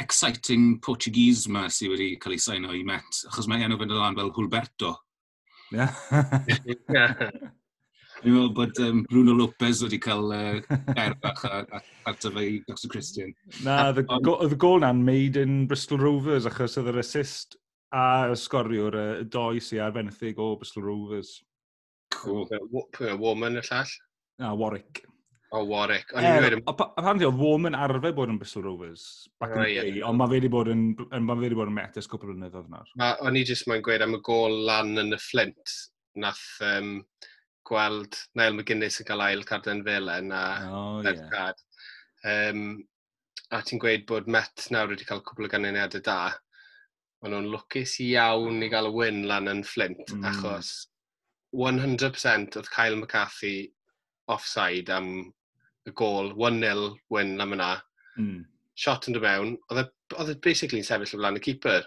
exciting 0.00 0.78
Portuguese 0.84 1.52
ma 1.52 1.66
sydd 1.68 1.92
wedi 1.92 2.08
cael 2.20 2.38
ei 2.38 2.42
saino 2.42 2.72
i 2.72 2.82
Met, 2.88 3.20
achos 3.28 3.52
mae 3.52 3.68
enw 3.68 3.78
fynd 3.80 3.92
o 3.94 4.00
lan 4.00 4.16
fel 4.16 4.32
Hulberto. 4.32 4.96
Ie. 5.76 5.84
Yeah. 5.84 7.30
Dwi'n 8.22 8.32
meddwl 8.32 8.52
bod 8.56 8.78
um, 8.80 9.02
Bruno 9.10 9.34
Lopez 9.36 9.82
wedi 9.84 9.98
cael 10.02 10.30
uh, 10.32 10.76
erbach 10.96 11.42
ar 11.50 12.16
tyfa 12.20 12.42
i 12.42 12.60
Dr 12.68 12.92
Christian. 12.92 13.34
Na, 13.66 13.90
oedd 13.92 14.54
y 14.54 14.60
gol 14.60 14.80
na'n 14.84 15.02
made 15.04 15.42
in 15.42 15.66
Bristol 15.70 16.00
Rovers 16.00 16.48
achos 16.48 16.78
oedd 16.80 16.92
yr 16.94 17.02
assist 17.02 17.58
a 17.92 18.30
y 18.32 18.38
sgoriwr 18.40 18.96
y 18.96 19.04
uh, 19.18 19.26
doi 19.32 19.60
sy'n 19.60 19.84
arbennig 19.84 20.40
o 20.40 20.54
Bristol 20.60 20.88
Rovers. 20.88 21.36
Cool. 22.16 22.48
Pwy 22.96 23.12
Woman 23.20 23.60
y 23.60 23.66
llall? 23.68 23.92
Na, 24.40 24.54
Warwick. 24.56 25.04
O, 25.52 25.62
Warwick. 25.64 26.10
O, 26.14 26.18
er, 26.18 26.56
a 26.58 26.72
Apparently, 26.72 27.28
oedd 27.28 27.38
Woman 27.38 27.76
arfer 27.78 28.12
bod 28.16 28.32
yn 28.32 28.40
Bristol 28.40 28.64
Rovers 28.66 29.28
back 29.40 29.54
in 29.54 29.62
the 29.62 29.74
day, 29.76 30.02
ond 30.02 30.18
mae 30.18 30.32
fe 30.32 30.40
wedi 30.40 30.50
bod 30.52 30.72
yn, 30.72 30.88
ma 30.96 31.36
fe 31.36 31.46
wedi 31.46 31.58
bod 31.58 31.70
yn 31.70 31.76
metas 31.76 32.08
cwpl 32.10 32.32
o 32.32 32.32
blynyddoedd 32.32 32.72
nawr. 32.72 32.90
O'n 33.28 33.38
i 33.38 33.44
jyst 33.46 33.68
mae'n 33.70 33.84
gweud 33.84 34.04
am 34.04 34.16
y 34.18 34.20
gol 34.26 34.56
lan 34.66 34.96
yn 35.04 35.14
y 35.14 35.20
Flint, 35.22 35.76
nath 36.18 36.44
um, 36.66 36.96
gweld 37.66 38.18
Niall 38.38 38.56
McGuinness 38.56 39.00
yn 39.02 39.08
cael 39.08 39.24
ail 39.26 39.44
carden 39.48 39.82
felen 39.86 40.32
a 40.34 40.42
oh, 40.70 41.00
yeah. 41.04 41.22
card. 41.32 41.62
Um, 42.26 42.66
a 43.54 43.62
ti'n 43.62 43.80
gweud 43.82 44.06
bod 44.08 44.28
Met 44.30 44.66
nawr 44.74 44.90
wedi 44.92 45.06
cael 45.08 45.22
cwbl 45.26 45.48
o 45.48 45.52
ganlyniadau 45.52 46.02
da. 46.06 46.18
Ond 47.24 47.32
nhw'n 47.32 47.48
lwcus 47.52 47.96
iawn 48.04 48.62
i 48.62 48.70
gael 48.72 48.90
y 48.90 48.94
win 48.94 49.22
lan 49.30 49.50
yn 49.50 49.64
Flint, 49.66 50.12
mm. 50.12 50.26
achos 50.30 50.74
100% 51.56 52.58
oedd 52.60 52.70
Kyle 52.72 52.98
McCarthy 52.98 53.56
offside 54.32 54.92
am 54.92 55.10
y 55.86 55.92
gol, 55.94 56.32
1-0 56.34 56.88
win 57.14 57.40
am 57.40 57.54
yna. 57.56 57.72
Mm. 58.18 58.40
Shot 58.76 59.08
yn 59.08 59.16
dy 59.16 59.22
mewn, 59.22 59.54
oedd 59.70 59.84
e, 59.86 60.34
e 60.34 60.38
basically'n 60.44 60.86
sefyll 60.86 61.16
o 61.16 61.20
flaen 61.20 61.38
y 61.40 61.44
keeper 61.46 61.86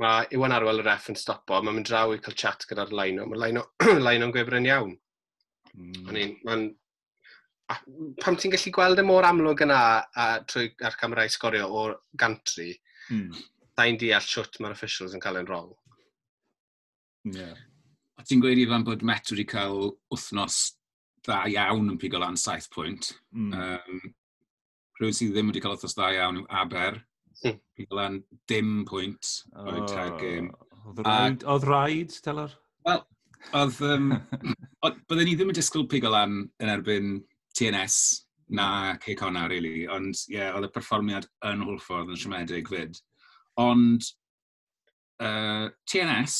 mae 0.00 0.26
Iwan 0.36 0.54
Arwel 0.56 0.82
y 0.82 0.86
ref 0.86 1.10
yn 1.12 1.18
stopo, 1.18 1.60
mae'n 1.60 1.78
mynd 1.78 1.88
draw 1.90 2.14
i 2.14 2.22
cael 2.22 2.36
chat 2.38 2.66
gyda'r 2.70 2.94
Laino. 2.96 3.26
Mae 3.30 3.40
Laino, 3.42 3.66
Laino'n 4.06 4.34
gwebry'n 4.34 4.68
iawn. 4.70 4.96
Mm. 5.76 6.34
Mae'n 6.46 6.66
a 7.72 7.76
pam 8.22 8.36
ti'n 8.38 8.52
gallu 8.54 8.72
gweld 8.74 9.02
y 9.02 9.04
mor 9.06 9.26
amlwg 9.26 9.64
yna 9.66 9.80
a, 10.06 10.26
trwy 10.46 10.70
ar 10.86 10.96
camerau 11.00 11.30
sgorio 11.32 11.66
o'r 11.80 11.96
gantri, 12.18 12.72
mm. 13.10 13.40
da 13.78 13.88
deall 14.00 14.26
siwt 14.26 14.60
mae'r 14.60 14.76
officials 14.76 15.16
yn 15.16 15.22
cael 15.22 15.40
ei'n 15.40 15.50
rong. 15.50 15.72
Yeah. 17.34 17.56
A 18.16 18.24
ti'n 18.24 18.40
gweud 18.42 18.60
i 18.62 18.68
fan 18.70 18.86
bod 18.86 19.02
Met 19.06 19.32
wedi 19.32 19.44
cael 19.50 19.96
wythnos 20.12 20.60
dda 21.26 21.42
iawn 21.50 21.90
yn 21.90 21.98
pigo 22.00 22.20
lan 22.22 22.38
saith 22.38 22.70
pwynt. 22.72 23.10
Mm. 23.34 23.52
Um, 23.52 24.14
rhywun 25.00 25.18
sydd 25.18 25.34
ddim 25.34 25.50
wedi 25.50 25.62
cael 25.64 25.74
wythnos 25.74 25.98
dda 25.98 26.12
iawn 26.20 26.40
yw 26.42 26.46
Aber, 26.62 27.02
Hmm. 27.42 27.58
Lan 27.92 28.20
dim 28.48 28.84
pwynt 28.88 29.32
oedd 29.60 29.88
tag 29.90 30.16
game. 30.20 30.52
Oh, 30.52 30.90
oedd 30.90 31.02
rhaid, 31.04 31.44
oedd 31.44 31.66
rhaid, 31.68 32.20
Telor? 32.24 32.54
Wel, 32.86 33.02
oedd... 33.52 33.80
Um, 33.84 34.12
Byddwn 34.86 35.26
ni 35.26 35.34
ddim 35.34 35.50
yn 35.50 35.58
disgwyl 35.58 35.88
pigo 35.90 36.12
lan 36.12 36.38
yn 36.62 36.70
erbyn 36.70 37.18
TNS 37.58 37.98
na 38.56 38.96
Cey 39.02 39.16
really. 39.48 39.86
Ond, 39.88 40.14
ie, 40.28 40.36
yeah, 40.38 40.54
oedd 40.54 40.68
y 40.68 40.72
perfformiad 40.74 41.26
yn 41.48 41.64
hwlffordd 41.66 42.12
yn 42.14 42.20
siomedig 42.20 42.70
fyd. 42.70 42.98
Ond 43.60 44.06
uh, 45.22 45.68
TNS, 45.88 46.36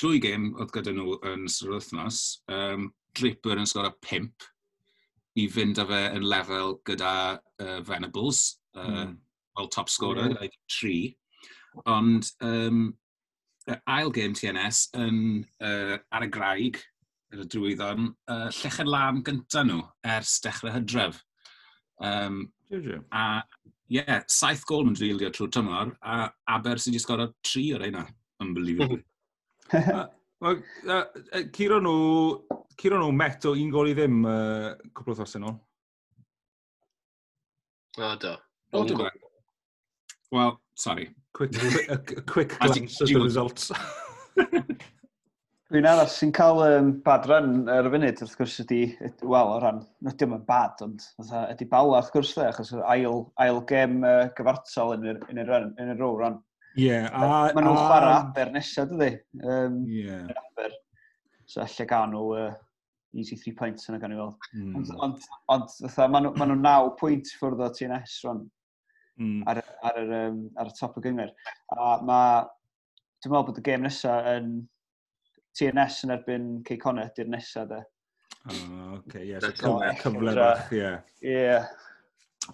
drwy 0.00 0.20
gym 0.20 0.50
oedd 0.56 0.72
gyda 0.74 0.94
nhw 0.96 1.18
yn 1.32 1.46
sy'r 1.48 1.76
wythnos, 1.76 2.42
um, 2.52 2.90
Draper 3.16 3.62
yn 3.62 3.68
sgora 3.68 3.94
5 4.04 4.50
i 5.40 5.46
fynd 5.52 5.78
â 5.80 5.86
fe 5.88 6.02
yn 6.16 6.26
lefel 6.28 6.76
gyda 6.88 7.12
uh, 7.36 7.78
Venables. 7.86 8.58
Uh, 8.76 8.88
mm 8.88 9.14
fel 9.56 9.70
top 9.72 9.90
scorer, 9.92 10.34
yeah. 10.34 10.60
tri. 10.70 10.98
Ond 11.86 12.28
um, 12.44 12.86
ail 13.90 14.10
game 14.14 14.34
TNS 14.36 14.86
yn 14.96 15.44
uh, 15.64 15.96
ar 16.14 16.26
y 16.26 16.30
graig, 16.32 16.80
yr 17.34 17.42
y 17.42 17.48
drwyddon, 17.52 18.10
uh, 18.30 18.48
llechen 18.60 18.90
lam 18.90 19.22
gyntaf 19.26 19.66
nhw 19.66 19.82
ers 20.16 20.38
dechrau 20.44 20.74
hydref. 20.74 21.20
Um, 22.04 22.44
a, 22.70 23.42
ie, 23.88 23.98
yeah, 23.98 24.22
saith 24.30 24.64
gol 24.68 24.86
yn 24.86 24.96
drilio 24.98 25.32
trwy 25.34 25.50
tymor, 25.54 25.94
a 26.02 26.28
Aber 26.52 26.80
sydd 26.80 26.94
wedi 26.94 27.02
sgoro 27.02 27.30
tri 27.46 27.68
o'r 27.76 27.86
hynna. 27.88 28.06
Unbelievable. 28.44 29.00
Ciro 31.56 31.78
nhw, 31.82 32.00
Ciro 32.76 32.98
nhw 33.00 33.12
met 33.16 33.46
o 33.48 33.54
un 33.56 33.70
gol 33.72 33.90
i 33.90 33.94
ddim 33.96 34.24
uh, 34.28 34.74
cwpl 34.92 35.14
o 35.14 35.20
thosau 35.22 35.42
nhw. 35.42 35.54
O, 37.96 38.10
do. 38.20 38.34
O, 38.76 38.84
do. 38.84 39.08
Well, 40.32 40.60
sorry. 40.74 41.10
Quick, 41.36 41.54
a, 41.62 41.92
a 41.92 41.98
quick 42.22 42.58
glance 42.58 43.00
at 43.02 43.08
the 43.08 43.20
results. 43.20 43.70
Dwi'n 45.66 45.86
aros 45.90 46.14
sy'n 46.16 46.30
cael 46.30 46.60
um, 46.62 46.90
bad 47.04 47.24
run 47.26 47.66
ar 47.68 47.88
y 47.88 47.90
funud, 47.90 48.20
wrth 48.22 48.36
gwrs 48.38 48.54
ydy, 48.62 48.78
wel, 49.26 49.48
o 49.50 49.56
ran, 49.60 49.80
nid 50.06 50.22
yw'n 50.22 50.44
bad, 50.46 50.78
ond 50.86 51.02
ydy 51.50 51.66
bala, 51.72 51.98
wrth 51.98 52.12
gwrs, 52.14 52.30
dde, 52.36 52.44
achos 52.52 52.70
ail, 52.94 53.18
ail 53.42 53.58
gem 53.66 53.96
uh, 54.06 54.28
gyfartal 54.38 54.94
yn 54.94 55.08
yr, 55.10 55.18
yn 55.26 55.42
yr, 55.42 55.50
run, 55.50 55.72
yn 55.82 55.90
yr 55.92 55.98
row 56.00 56.14
run. 56.20 56.38
Ie, 56.76 56.86
yeah, 56.86 57.08
a... 57.10 57.50
Maen 57.56 57.66
nhw'n 57.66 57.80
chwarae 57.82 58.14
aber 58.14 58.54
nesaf, 58.54 58.88
dydy. 58.94 59.10
Um, 59.42 59.80
yeah. 59.90 60.30
Aber. 60.44 60.78
So, 61.50 61.64
allai 61.66 61.88
gael 61.90 62.08
nhw 62.14 62.24
uh, 62.38 62.48
easy 63.18 63.36
three 63.40 63.56
points 63.58 63.90
yna 63.90 63.98
gan 64.00 64.14
i 64.14 64.20
weld. 64.20 64.38
Mm. 64.54 64.78
Ond, 64.78 64.94
ond, 65.02 65.28
ond 65.82 66.14
maen 66.14 66.30
nhw'n 66.52 66.62
naw 66.62 66.92
pwynt 67.00 67.34
ffwrdd 67.40 67.66
o 67.66 67.72
TNS, 67.74 68.20
rwan, 68.22 68.46
mm. 69.20 69.42
ar, 69.48 69.62
ar, 69.82 70.00
yr, 70.02 70.14
um, 70.28 70.40
ar 70.60 70.70
y 70.70 70.76
top 70.78 70.96
o 70.98 71.02
gyngor. 71.04 71.32
A 71.74 71.90
mae, 72.06 72.46
dwi'n 73.22 73.32
meddwl 73.34 73.48
bod 73.50 73.60
y 73.60 73.66
gêm 73.66 73.84
nesaf 73.86 74.30
yn 74.36 74.54
TNS 75.56 76.02
yn 76.06 76.14
erbyn 76.16 76.48
Ceicone 76.68 77.08
di'r 77.16 77.30
nesaf, 77.32 77.68
de. 77.72 77.82
Oh, 78.46 79.00
okay, 79.00 79.24
yeah, 79.26 79.42
so 79.42 79.50
cyfle, 79.56 79.90
cyfle 80.02 80.34
bach, 80.36 80.68
ie. 80.74 80.92
Ie. 81.26 81.56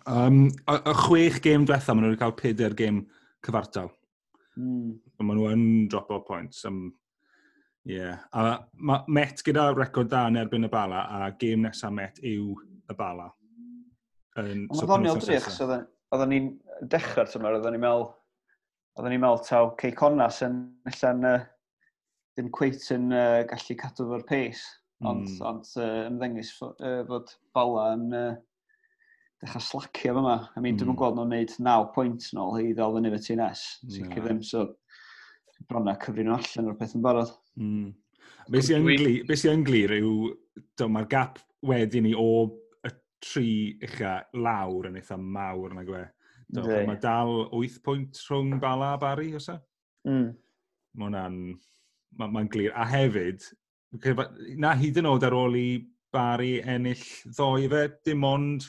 Um, 0.09 0.47
y, 0.49 0.77
y 0.79 0.95
chwech 1.03 1.43
gêm 1.45 1.67
diwethaf, 1.69 1.93
maen 1.93 2.07
nhw 2.07 2.15
wedi 2.15 2.23
cael 2.23 2.39
pedair 2.39 2.77
gêm 2.79 3.03
cyfartal. 3.45 3.91
Mm. 4.57 4.95
Maen 5.21 5.39
nhw 5.39 5.51
yn 5.53 5.65
drop 5.93 6.13
o 6.15 6.23
points. 6.25 6.63
Um, 6.69 6.87
yeah. 7.89 8.23
A 8.33 8.63
ma, 8.73 9.03
Met 9.13 9.45
gyda 9.45 9.69
record 9.77 10.09
da 10.13 10.25
yn 10.31 10.41
erbyn 10.41 10.69
y 10.69 10.73
bala, 10.73 11.05
a 11.05 11.33
gêm 11.37 11.67
nesaf 11.67 11.93
Met 11.95 12.23
yw 12.25 12.55
y 12.89 12.97
bala. 12.97 13.29
Yn, 14.41 14.65
so, 14.71 14.87
Mae'n 14.87 14.89
ddoniol 14.89 15.21
drych, 15.21 15.51
so 15.53 15.69
oedden 16.13 16.33
ni'n 16.33 16.51
dechrau'r 16.93 17.31
tymor, 17.31 17.57
oedden 17.57 17.77
ni'n 17.77 17.85
meddwl, 17.85 18.07
oedden 18.99 19.15
ni'n 19.15 19.25
meddwl 19.25 19.43
taw 19.47 19.73
Ceiconas 19.81 20.43
yn 20.47 20.61
allan 20.91 21.29
uh, 21.29 21.43
ddim 22.37 22.53
cweith 22.55 22.89
yn 22.95 23.11
uh, 23.17 23.43
gallu 23.49 23.77
cadw 23.81 24.09
fo'r 24.11 24.25
pace, 24.29 24.65
hmm. 25.01 25.11
ond, 25.11 25.29
mm. 25.29 25.45
ond 25.51 25.73
uh, 25.81 26.01
ymddengis 26.09 26.53
uh, 26.69 27.01
fod 27.09 27.33
Bala 27.57 27.89
yn 27.97 28.07
uh, 28.17 28.31
dechrau 29.43 29.65
slacio 29.67 30.15
fyma. 30.19 30.37
I 30.57 30.61
mean, 30.61 30.77
mm. 30.77 30.85
dwi'n 30.85 31.01
gweld 31.01 31.19
nhw'n 31.19 31.33
gwneud 31.33 31.57
9 31.67 31.91
pwynt 31.97 32.29
yn 32.33 32.43
ôl 32.45 32.61
i 32.61 32.71
ddal 32.77 32.97
fyny 32.97 33.13
fe 33.17 33.25
TNS, 33.27 33.65
sicr 33.97 34.25
ddim, 34.27 34.45
so 34.47 34.69
bronna 35.69 35.97
cyfrin 36.03 36.29
nhw 36.29 36.39
allan 36.39 36.71
o'r 36.73 36.79
peth 36.79 36.97
yn 36.99 37.05
barod. 37.05 37.33
Mm. 37.61 37.91
Be 38.51 39.39
sy'n 39.39 39.65
glir 39.67 39.95
yw, 40.01 40.33
mae'r 40.83 41.09
gap 41.11 41.41
wedyn 41.67 42.09
ni 42.09 42.17
o 42.19 42.29
tri 43.23 43.79
ucha 43.85 44.19
lawr 44.35 44.91
yn 44.91 44.99
eitha 45.01 45.19
mawr 45.19 45.75
yna 45.75 45.87
gwe. 45.87 46.03
Mae 46.53 46.99
dal 47.01 47.47
8 47.49 47.79
pwynt 47.87 48.19
rhwng 48.29 48.59
Bala 48.61 48.93
a 48.97 49.01
Bari, 49.01 49.31
os 49.39 49.49
e? 49.53 49.57
Mm. 50.09 50.33
Mae 50.99 51.09
hwnna'n... 51.09 51.39
Mae'n 52.19 52.35
ma 52.35 52.43
glir. 52.53 52.75
A 52.77 52.85
hefyd, 52.85 53.47
na 54.61 54.75
hyd 54.77 54.99
yn 55.01 55.09
oed 55.09 55.25
ar 55.25 55.37
ôl 55.37 55.57
i 55.57 55.69
Bari 56.13 56.59
ennill 56.69 57.07
ddoi 57.33 57.71
fe, 57.73 57.87
dim 58.05 58.27
ond 58.29 58.67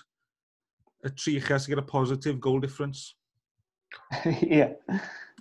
y 1.04 1.12
tri 1.12 1.36
ucha 1.42 1.58
sy'n 1.60 1.74
gyda 1.74 1.84
positive 1.90 2.40
goal 2.40 2.62
difference. 2.64 3.18
Ie. 4.32 4.62
yeah. 4.62 4.72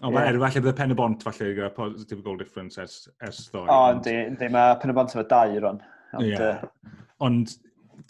O, 0.03 0.11
mae 0.11 0.25
yeah. 0.25 0.33
Er 0.33 0.41
falle 0.43 0.65
bydd 0.65 0.73
y 0.73 0.79
pen 0.81 0.95
y 0.95 0.99
bont 0.99 1.23
falle 1.23 1.53
gyda 1.55 1.71
positive 1.77 2.25
goal 2.27 2.41
difference 2.41 2.81
ers, 2.83 2.97
ers 3.23 3.45
ddoi. 3.53 3.69
O, 3.69 3.71
oh, 3.71 3.91
ond... 3.93 4.03
di, 4.09 4.17
di 4.41 4.51
mae 4.51 4.75
pen 4.83 4.91
y 4.91 4.97
bont 4.99 5.15
efo 5.15 5.23
dau, 5.31 5.55
Ron. 5.63 5.79
Ond, 6.19 6.27
yeah. 6.27 6.65
uh... 6.65 6.97
ond 7.23 7.55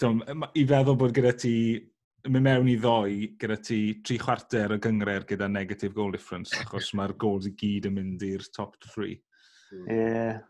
Dwm, 0.02 0.46
I 0.58 0.62
feddwl 0.66 0.96
bod 0.98 1.12
gyda 1.14 1.30
ti, 1.38 1.54
mynd 2.26 2.42
mewn 2.46 2.70
i 2.72 2.74
ddoi, 2.80 3.18
gyda 3.38 3.58
ti 3.62 3.78
tri 4.02 4.16
chwarter 4.18 4.74
o 4.74 4.78
gyngred 4.82 5.28
gyda 5.28 5.46
negative 5.50 5.94
goal 5.94 6.10
difference, 6.14 6.56
achos 6.58 6.90
mae'r 6.98 7.14
goals 7.22 7.46
i 7.46 7.52
gyd 7.58 7.86
yn 7.90 7.94
mynd 7.98 8.24
i'r 8.26 8.42
top 8.56 8.74
3. 8.88 9.12
Ie. 9.12 9.98
Yeah. 9.98 10.40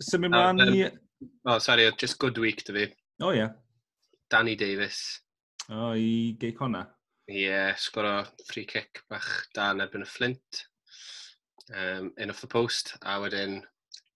Symud 0.00 0.32
mlaen 0.32 0.64
i... 0.64 0.86
O, 1.48 1.58
sorry, 1.58 1.90
just 2.00 2.18
good 2.20 2.40
week 2.40 2.64
dy 2.64 2.76
fi. 2.78 2.86
O, 3.20 3.28
oh, 3.28 3.34
ie. 3.34 3.42
Yeah. 3.42 3.52
Danny 4.32 4.56
Davis. 4.56 5.02
O, 5.68 5.90
oh, 5.90 5.92
i 5.92 6.54
honna. 6.60 6.86
Ie, 7.28 7.44
yeah, 7.46 7.76
sgoro 7.80 8.22
free 8.48 8.64
kick 8.68 9.04
bach 9.12 9.28
dan 9.56 9.84
erbyn 9.84 10.04
y 10.04 10.08
Flint. 10.08 10.64
Um, 11.72 12.12
in 12.18 12.30
off 12.30 12.40
the 12.40 12.48
post, 12.48 12.96
a 13.02 13.20
wedyn 13.20 13.62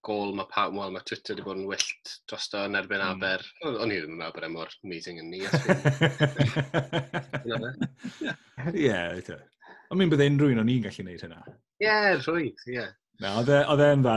gol 0.08 0.32
mae 0.36 0.48
pawb, 0.50 0.74
wel, 0.78 0.94
mae 0.94 1.04
Twitter 1.06 1.36
wedi 1.36 1.44
bod 1.46 1.60
yn 1.60 1.68
wyllt 1.68 2.14
dros 2.30 2.48
o 2.56 2.64
yn 2.68 2.78
erbyn 2.78 3.02
mm. 3.04 3.10
Aber. 3.12 3.44
O'n 3.68 3.92
i 3.92 3.98
ddim 4.00 4.14
yn 4.14 4.20
meddwl 4.22 4.34
bod 4.38 4.46
e 4.46 4.50
mor 4.54 4.70
meeting 4.88 5.20
yn 5.22 5.28
ni. 5.32 5.40
Ie, 8.86 8.96
eto. 9.20 9.36
Ond 9.88 10.00
mi'n 10.00 10.12
bydd 10.12 10.24
unrhyw 10.26 10.54
un 10.54 10.62
o'n 10.64 10.72
i'n 10.72 10.84
gallu 10.84 11.04
gwneud 11.04 11.24
hynna. 11.24 11.42
Ie, 11.48 11.86
yeah, 11.86 12.08
rwy'n, 12.24 12.50
ie. 12.50 12.74
Yeah. 12.74 12.90
Na, 13.22 13.34
e, 13.42 13.60
oedd 13.72 13.82
e'n 13.82 14.04
dda. 14.04 14.16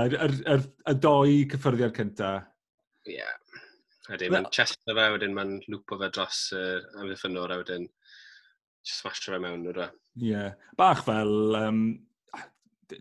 Y 0.91 0.95
doi 1.01 1.35
cyffyrddiad 1.51 1.95
cynta. 1.97 2.31
Ie. 3.07 3.17
Yeah. 3.17 3.35
Wedyn, 4.11 4.33
mae'n 4.33 4.49
chest 4.53 4.81
o 4.91 4.95
fe, 4.97 5.07
wedyn 5.13 5.35
mae'n 5.35 5.57
lwp 5.71 5.95
o 5.95 5.99
fe 6.01 6.09
dros 6.11 6.39
yr 6.57 6.81
uh, 6.83 7.01
amddiffynwr, 7.01 7.53
a 7.53 7.59
wedyn 7.61 7.87
smasho 8.87 9.31
fe 9.31 9.39
mewn, 9.41 9.67
rwy'n. 9.71 9.93
Ie. 10.19 10.31
Yeah. 10.33 10.49
Bach 10.79 11.05
fel, 11.07 11.35
um, 11.59 11.83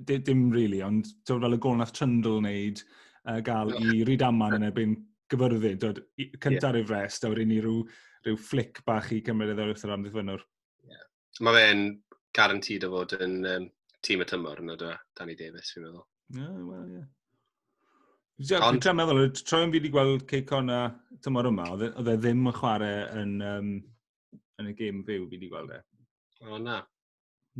dim 0.09 0.49
really, 0.55 0.83
ond 0.87 1.09
dod 1.29 1.45
fel 1.45 1.57
y 1.57 1.61
gol 1.63 1.79
nath 1.81 1.95
Trundle 1.97 2.39
wneud, 2.41 2.83
uh, 3.27 3.41
gael 3.47 3.75
i 3.79 4.03
Rydaman 4.07 4.59
yn 4.59 4.69
erbyn 4.71 4.95
gyfyrddid, 5.31 5.81
dod 5.83 6.01
cynta'r 6.43 6.79
yeah. 6.79 6.85
ifrest, 6.85 7.25
a 7.25 7.31
wedyn 7.33 7.55
i 7.55 7.61
rhyw, 7.63 7.85
rhyw 8.27 8.39
flic 8.51 8.83
bach 8.87 9.11
i 9.15 9.21
cymryd 9.27 9.55
iddo 9.55 9.69
wrth 9.69 9.87
yr 9.87 9.95
amddiffynwr. 9.97 10.43
Yeah. 10.91 11.07
Mae 11.47 11.59
fe'n 11.59 11.85
garantid 12.37 12.87
o 12.87 12.93
fod 12.95 13.17
yn 13.21 13.39
um, 13.51 13.71
tîm 14.07 14.25
y 14.25 14.29
tymor 14.29 14.63
yn 14.63 14.75
ydw, 14.75 14.93
Danny 15.19 15.37
Davis, 15.39 15.73
fi'n 15.75 15.87
meddwl. 15.87 16.05
Yeah, 16.37 16.61
well, 16.67 16.87
yeah. 16.91 17.09
Ond... 18.65 18.81
Dwi'n 18.81 18.97
meddwl, 18.97 19.27
tro 19.45 19.63
yn 19.65 19.73
fi 19.73 19.81
wedi 19.81 19.93
gweld 19.93 20.25
Ceicon 20.31 20.73
a 20.73 20.81
tymor 21.25 21.51
yma, 21.51 21.67
oedd 21.75 21.91
e, 21.91 22.15
e 22.15 22.17
ddim 22.17 22.47
yn 22.49 22.57
chwarae 22.57 23.03
yn, 23.21 23.35
um, 23.45 23.75
yn 24.61 24.71
y 24.71 24.77
gêm 24.79 25.03
fyw 25.05 25.27
fi 25.27 25.37
wedi 25.37 25.51
gweld 25.51 25.75
e. 25.77 25.83
O, 26.47 26.57
na. 26.57 26.81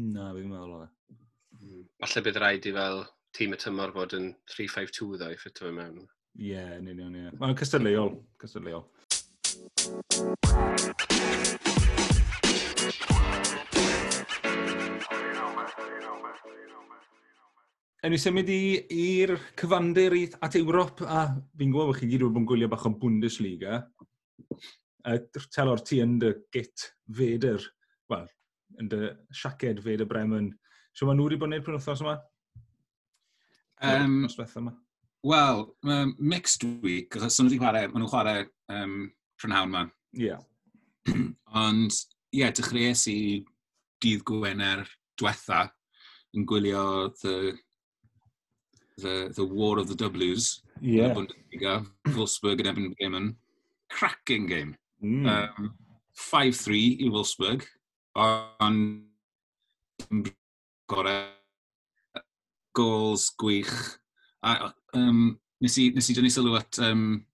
Na, 0.01 0.31
fi'n 0.33 0.49
meddwl 0.49 0.79
oedd 0.79 0.89
e. 0.89 1.21
Mm. 1.61 1.83
Falle 2.01 2.21
bydd 2.25 2.39
rhaid 2.41 2.67
i 2.71 2.73
fel 2.73 3.03
tîm 3.37 3.53
y 3.53 3.57
tymor 3.61 3.91
fod 3.93 4.15
yn 4.17 4.31
3-5-2 4.49 5.09
ddo 5.21 5.27
i 5.29 5.37
ffitio 5.37 5.67
fe 5.67 5.73
mewn. 5.77 6.07
Ie, 6.39 6.55
yeah, 6.55 6.71
yn 6.79 6.89
union, 6.89 7.19
ie. 7.19 7.33
Mae'n 7.37 7.59
cystadleuol, 7.59 8.15
cystadleuol. 8.41 8.87
Yn 18.09 18.17
i 18.17 18.23
symud 18.23 18.49
i'r 18.49 19.35
cyfandir 19.61 20.17
at 20.41 20.57
Ewrop, 20.57 21.05
a 21.05 21.27
fi'n 21.61 21.75
gwybod 21.75 21.91
bod 21.91 22.01
chi 22.01 22.09
gyd 22.09 22.25
wedi 22.25 22.31
bod 22.31 22.41
yn 22.41 22.49
gwylio 22.49 22.71
bach 22.73 22.89
o'n 22.89 22.97
Bundesliga, 23.03 23.83
a 25.05 25.19
telo'r 25.53 25.85
ti 25.85 26.01
yn 26.01 26.17
dy 26.23 26.33
git 26.57 26.89
Feder, 27.21 27.69
wel, 28.09 28.25
yn 28.81 28.89
dy 28.89 29.13
siaced 29.29 29.85
Feder 29.85 30.09
Bremen, 30.09 30.55
So 31.01 31.07
mae 31.09 31.17
nhw 31.17 31.31
wedi 31.31 31.37
bod 31.41 31.49
yn 31.49 31.63
gwneud 31.63 31.81
pwy'n 31.81 32.01
yma? 32.05 32.15
Um, 33.89 34.17
yma? 34.61 34.73
Wel, 35.25 35.63
um, 35.89 36.11
mixed 36.21 36.67
week, 36.85 37.17
achos 37.17 37.39
nhw 37.41 37.47
wedi 37.49 37.61
chwarae, 37.63 37.87
maen 37.89 38.03
nhw'n 38.03 38.11
chwarae 38.13 38.43
um, 38.75 38.97
prynhawn 39.41 39.71
yma. 39.71 39.85
Ie. 40.19 40.27
Yeah. 40.27 40.43
Ond, 41.63 41.97
ie, 42.35 42.43
yeah, 42.43 42.53
dechreuais 42.53 43.07
i 43.09 43.17
dydd 44.05 44.27
Gwener 44.29 44.85
diwetha 45.17 45.63
yn 46.37 46.45
gwylio 46.51 46.83
the, 47.23 47.55
the, 49.01 49.15
the 49.39 49.47
War 49.55 49.81
of 49.81 49.89
the 49.89 49.97
W's. 49.97 50.59
Ie. 50.83 50.99
Yeah. 50.99 51.15
Bundesliga, 51.17 51.79
Wolfsburg 52.13 52.61
yn 52.61 52.69
ebyn 52.75 52.91
Bremen. 52.99 53.31
Cracking 53.89 54.53
game. 54.53 54.77
Mm. 55.01 55.25
Um, 55.33 55.73
5-3 56.29 56.85
i 57.07 57.09
Wolfsburg, 57.09 57.65
ond 58.21 59.09
gorau. 60.91 62.25
Gols 62.77 63.31
gwych. 63.41 63.75
A, 64.47 64.71
um, 64.97 65.39
nes, 65.61 65.77
i, 65.83 65.91
nes 65.95 66.11
i 66.11 66.17
dynnu 66.17 66.31
sylw 66.33 66.57
at 66.61 66.79
um, 66.87 67.25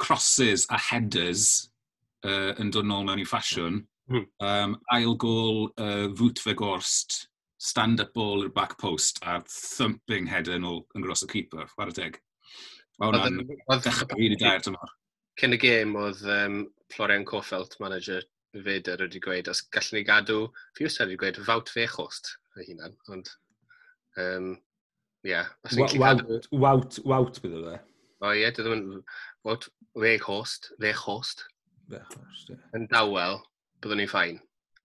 crosses 0.00 0.66
a 0.72 0.78
headers 0.80 1.70
uh, 2.24 2.52
yn 2.60 2.72
dod 2.74 2.88
nôl 2.88 3.06
mewn 3.06 3.22
i 3.22 3.28
ffasiwn. 3.28 3.82
Mm. 4.10 4.26
Um, 4.44 4.74
ail 4.92 5.14
gol 5.20 5.70
uh, 5.80 6.10
Fwtfe 6.16 6.56
Gorst, 6.58 7.22
stand-up 7.60 8.12
ball 8.16 8.44
i'r 8.44 8.52
back 8.52 8.76
post 8.80 9.22
a 9.24 9.38
thumping 9.48 10.28
header 10.28 10.60
nôl 10.60 10.82
yn 10.96 11.04
gros 11.06 11.24
y 11.24 11.30
keeper, 11.30 11.68
chwarae 11.72 11.96
deg. 11.96 12.20
Oedd 13.02 13.16
hwnna'n 13.18 13.82
dechrau 13.84 14.18
rili 14.18 14.38
dair 14.40 14.62
tymor. 14.64 14.92
Cyn 15.40 15.56
y 15.56 15.58
gêm 15.58 15.96
oedd 15.98 16.20
um, 16.30 16.60
Florian 16.94 17.24
Coffelt, 17.26 17.78
manager 17.82 18.22
Feder 18.62 19.00
wedi 19.02 19.20
gweud, 19.22 19.48
os 19.50 19.62
gallwn 19.74 19.98
ni 19.98 20.04
gadw, 20.06 20.44
Fiwster 20.78 21.08
wedi 21.08 21.18
gweud, 21.18 21.40
fawt 21.46 21.72
fe 21.74 21.88
chost, 21.90 22.36
y 22.60 22.68
hunan, 22.68 22.94
ond, 23.10 23.30
um, 24.20 24.52
ie. 25.24 25.32
Yeah, 25.32 25.50
wawt, 25.98 26.46
wawt, 26.52 27.00
wawt 27.08 27.40
bydd 27.42 27.58
o 27.58 27.64
fe? 27.66 27.78
O 28.22 28.32
ie, 28.36 28.46
dwi 28.54 28.66
ddim 28.66 28.76
yn, 28.76 29.02
wawt 29.48 29.68
fe 29.98 30.14
chost, 30.22 30.70
fe 30.80 30.94
chost. 31.00 31.46
Fe 31.90 32.02
chost, 32.12 32.52
ie. 32.54 32.58
Yn 32.78 32.86
dawel, 32.92 33.40
byddwn 33.82 34.04
ni'n 34.04 34.12
ffain, 34.12 34.38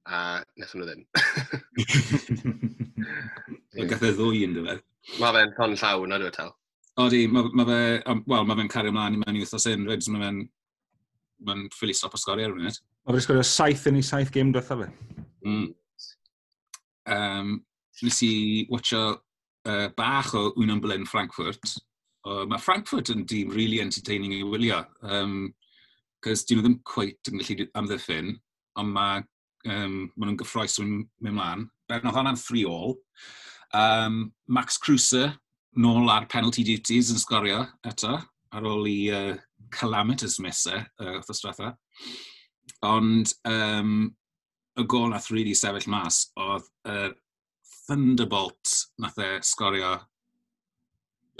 a 0.10 0.40
nethon 0.58 0.82
nhw 0.82 0.90
ddim. 0.90 1.04
Ond 3.80 3.92
gath 3.92 4.08
e 4.08 4.16
ddwy 4.16 4.46
yn 4.48 4.56
dyfa. 4.58 4.80
Mae 5.22 5.36
fe'n 5.36 5.54
ton 5.58 5.78
llawn, 5.78 6.10
na 6.10 6.18
dwi'n 6.18 6.34
e, 6.34 6.36
tal. 6.36 6.56
Odi, 7.00 7.28
mae 7.32 7.52
ma 7.56 7.66
fe, 7.68 7.82
wel, 8.26 8.48
mae 8.48 8.58
fe'n 8.60 8.72
cario 8.72 8.92
ymlaen 8.92 9.16
i 9.16 9.22
mewn 9.22 9.38
i 9.38 9.44
wythnos 9.44 9.70
un, 9.70 9.86
rhaid, 9.88 10.10
mae 10.10 10.26
fe'n 10.26 10.42
mae'n 11.48 11.68
ffili 11.74 11.96
stop 11.96 12.16
o 12.16 12.22
sgori 12.22 12.46
ar 12.46 12.54
y 12.54 12.58
funud. 12.58 12.80
Mae 13.06 13.16
wedi 13.16 13.26
sgorio 13.26 13.46
saith 13.48 13.88
yn 13.90 14.00
ei 14.00 14.06
saith 14.06 14.32
gêm 14.36 14.52
diwetha 14.54 14.78
fe. 14.82 14.90
Mm. 15.48 15.68
Um, 17.10 17.54
nes 18.04 18.20
i 18.26 18.34
watcho 18.70 19.04
uh, 19.14 19.88
bach 19.98 20.34
o 20.38 20.50
Unan 20.60 20.82
Blen 20.84 21.08
Frankfurt. 21.10 21.78
Uh, 22.28 22.44
mae 22.50 22.62
Frankfurt 22.62 23.12
yn 23.14 23.26
dîm 23.30 23.54
really 23.56 23.80
entertaining 23.84 24.36
i 24.36 24.44
wylio. 24.46 24.84
Um, 25.02 25.54
Cos 26.24 26.44
dyn 26.44 26.60
nhw 26.60 26.66
ddim 26.66 26.80
cweit 26.84 27.30
yn 27.32 27.40
gallu 27.40 27.66
amddiffyn, 27.80 28.34
ond 28.80 28.92
mae 28.92 29.22
um, 29.72 30.10
ma 30.16 30.26
nhw'n 30.26 30.40
gyffroes 30.42 30.76
yn 30.84 30.90
mynd 31.24 31.38
mlaen. 31.38 31.62
Bern 31.88 32.10
oedd 32.10 32.18
hwnna'n 32.18 32.40
3-all. 32.42 32.98
Um, 33.80 34.18
Max 34.52 34.78
Cruiser, 34.84 35.32
nôl 35.80 36.12
ar 36.12 36.28
penalty 36.32 36.66
duties 36.68 37.14
yn 37.14 37.22
sgorio 37.22 37.62
eto, 37.88 38.18
ar 38.52 38.68
ôl 38.68 38.90
i 38.92 38.98
uh, 39.16 39.38
calamitous 39.74 40.40
mesau 40.44 40.80
uh, 40.80 41.16
wrth 41.18 41.32
diwetha. 41.42 41.74
Ond 42.86 43.34
um, 43.50 43.96
y 44.80 44.86
gol 44.88 45.10
nath 45.12 45.32
really 45.34 45.56
sefyll 45.58 45.90
mas 45.92 46.28
oedd 46.40 46.68
uh, 46.88 47.10
Thunderbolt 47.90 48.76
nath 49.02 49.18
e 49.18 49.32
sgorio 49.46 49.96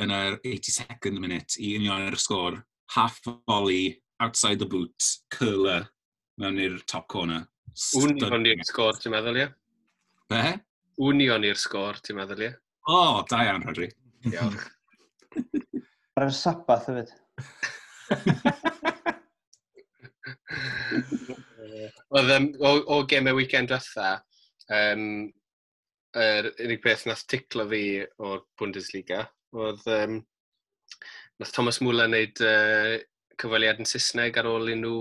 yn 0.02 0.14
yr 0.16 0.40
82nd 0.42 1.20
minute 1.22 1.60
i 1.62 1.76
union 1.78 2.08
yr 2.08 2.18
sgôr. 2.20 2.58
Half 2.96 3.20
volley, 3.46 4.00
outside 4.20 4.58
the 4.58 4.66
boot, 4.66 5.10
curler 5.30 5.86
mewn 6.42 6.58
i'r 6.64 6.80
top 6.90 7.08
corner. 7.12 7.46
Union 8.00 8.48
i'r 8.50 8.66
sgôr, 8.66 8.98
ti'n 8.98 9.14
meddwl, 9.14 9.38
ie? 9.44 9.48
Be? 10.32 10.42
Union 11.06 11.46
i'r 11.46 11.60
sgôr, 11.60 12.00
ti'n 12.04 12.18
meddwl, 12.18 12.48
ie? 12.48 12.52
O, 12.90 12.96
oh, 12.98 13.20
da 13.30 13.44
iawn, 13.46 13.68
Rodri. 13.68 13.92
Diolch. 14.26 14.66
Ar 16.18 16.26
yr 16.26 16.36
sabath 16.36 16.90
hefyd. 16.90 17.14
Oedd 22.10 22.32
um, 22.34 22.48
o, 22.66 22.70
o 22.90 22.96
gemau 23.10 23.36
weekend 23.38 23.70
diwetha, 23.70 24.10
um, 24.74 25.04
yr 26.18 26.50
er, 26.50 26.54
unig 26.66 26.82
beth 26.82 27.06
nath 27.06 27.26
ticlo 27.30 27.64
fi 27.70 27.84
o'r 28.26 28.42
Bundesliga, 28.58 29.20
oedd 29.54 29.84
um, 29.94 30.14
nath 31.40 31.54
Thomas 31.56 31.80
Muller 31.86 32.10
wneud 32.10 32.42
uh, 32.46 32.98
cyfaliad 33.40 33.82
yn 33.84 33.90
Saesneg 33.90 34.40
ar 34.42 34.50
ôl 34.50 34.74
i 34.74 34.76
nhw 34.80 35.00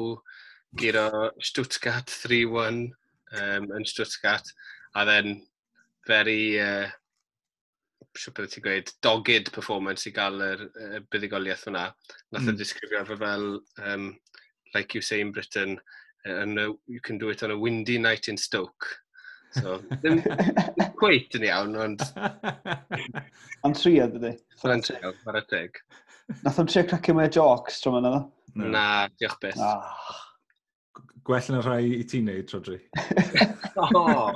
giro 0.79 1.09
Stuttgart 1.41 2.09
3-1 2.13 2.93
um, 3.41 3.65
yn 3.79 3.89
Stuttgart, 3.89 4.47
a 4.95 5.05
then 5.09 5.29
very 6.07 6.61
uh, 6.61 6.89
siw 8.19 8.35
beth 8.37 8.55
ti'n 8.55 8.65
gweud, 8.65 8.93
dogid 9.05 9.53
performance 9.55 10.09
i 10.09 10.13
gael 10.15 10.43
yr, 10.45 10.65
uh, 10.69 11.01
buddigoliaeth 11.13 11.67
hwnna. 11.69 11.89
Nath 12.35 12.47
mm. 12.47 12.59
disgrifio 12.61 13.05
fe 13.09 13.19
fel, 13.21 13.49
um, 13.87 14.09
like 14.75 14.95
you 14.95 15.03
say 15.05 15.21
in 15.25 15.33
Britain, 15.33 15.79
and 16.25 16.59
uh, 16.59 16.73
you 16.87 17.01
can 17.01 17.19
do 17.19 17.31
it 17.31 17.43
on 17.43 17.55
a 17.55 17.59
windy 17.59 17.99
night 17.99 18.29
in 18.29 18.37
Stoke. 18.37 18.89
So, 19.57 19.79
ddim 20.03 20.21
cweit 21.01 21.37
yn 21.39 21.47
iawn, 21.49 21.77
ond... 21.81 22.03
Ond 23.65 23.79
trio, 23.81 24.09
dydy. 24.13 24.35
Mae'n 24.63 24.85
trio, 24.85 25.15
ar 25.31 25.41
y 25.41 25.45
teg. 25.49 25.79
Nath 26.45 26.59
o'n 26.61 26.69
trio 26.69 26.85
cracio 26.91 27.17
mwy 27.17 27.31
o 27.31 27.35
jocs 27.39 27.81
tro 27.81 27.97
yna, 27.99 28.19
Na, 28.59 28.87
diolch 29.21 29.39
beth. 29.41 29.61
Ah. 29.63 30.27
Gwell 31.29 31.51
na 31.53 31.61
rhai 31.61 31.99
i 31.99 32.05
ti'n 32.09 32.29
neud, 32.29 32.53
Rodri. 32.55 32.79
oh, 33.99 34.33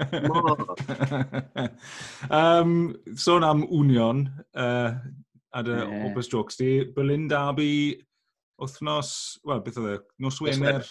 um, 2.38 2.74
sôn 3.16 3.46
am 3.48 3.62
union, 3.72 4.26
uh, 4.52 4.98
ar 5.56 5.70
y 5.70 5.78
yeah. 5.78 5.94
Opus 6.08 6.28
Jokes 6.28 6.60
di, 6.60 6.72
Berlin 6.96 7.28
Derby, 7.30 7.96
wythnos, 8.60 9.38
wel, 9.48 9.62
beth 9.64 9.80
oedd 9.80 9.94
e, 9.94 10.02
nos 10.20 10.40
Wener, 10.44 10.84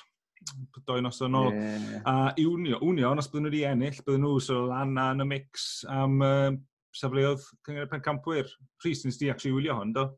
doi 0.87 0.99
nos 1.05 1.21
yn 1.21 1.37
ôl. 1.37 1.53
Yeah. 1.53 2.01
A 2.09 2.17
union, 2.41 2.81
union, 2.81 3.21
os 3.21 3.29
bydden 3.29 3.47
nhw 3.47 3.53
wedi 3.53 3.63
ennill, 3.69 4.01
bydden 4.01 4.25
nhw 4.25 4.41
so 4.41 4.65
lan 4.71 4.97
yn 4.97 5.25
y 5.25 5.29
mix 5.35 5.69
am 5.91 6.17
uh, 6.25 6.49
safleoedd 6.97 7.45
cyngor 7.67 7.85
y 7.87 7.91
pencampwyr. 7.93 8.49
Rhys, 8.83 9.05
nes 9.05 9.21
di 9.21 9.29
actually 9.29 9.53
wylio 9.57 9.77
hon, 9.77 9.93
do? 9.95 10.09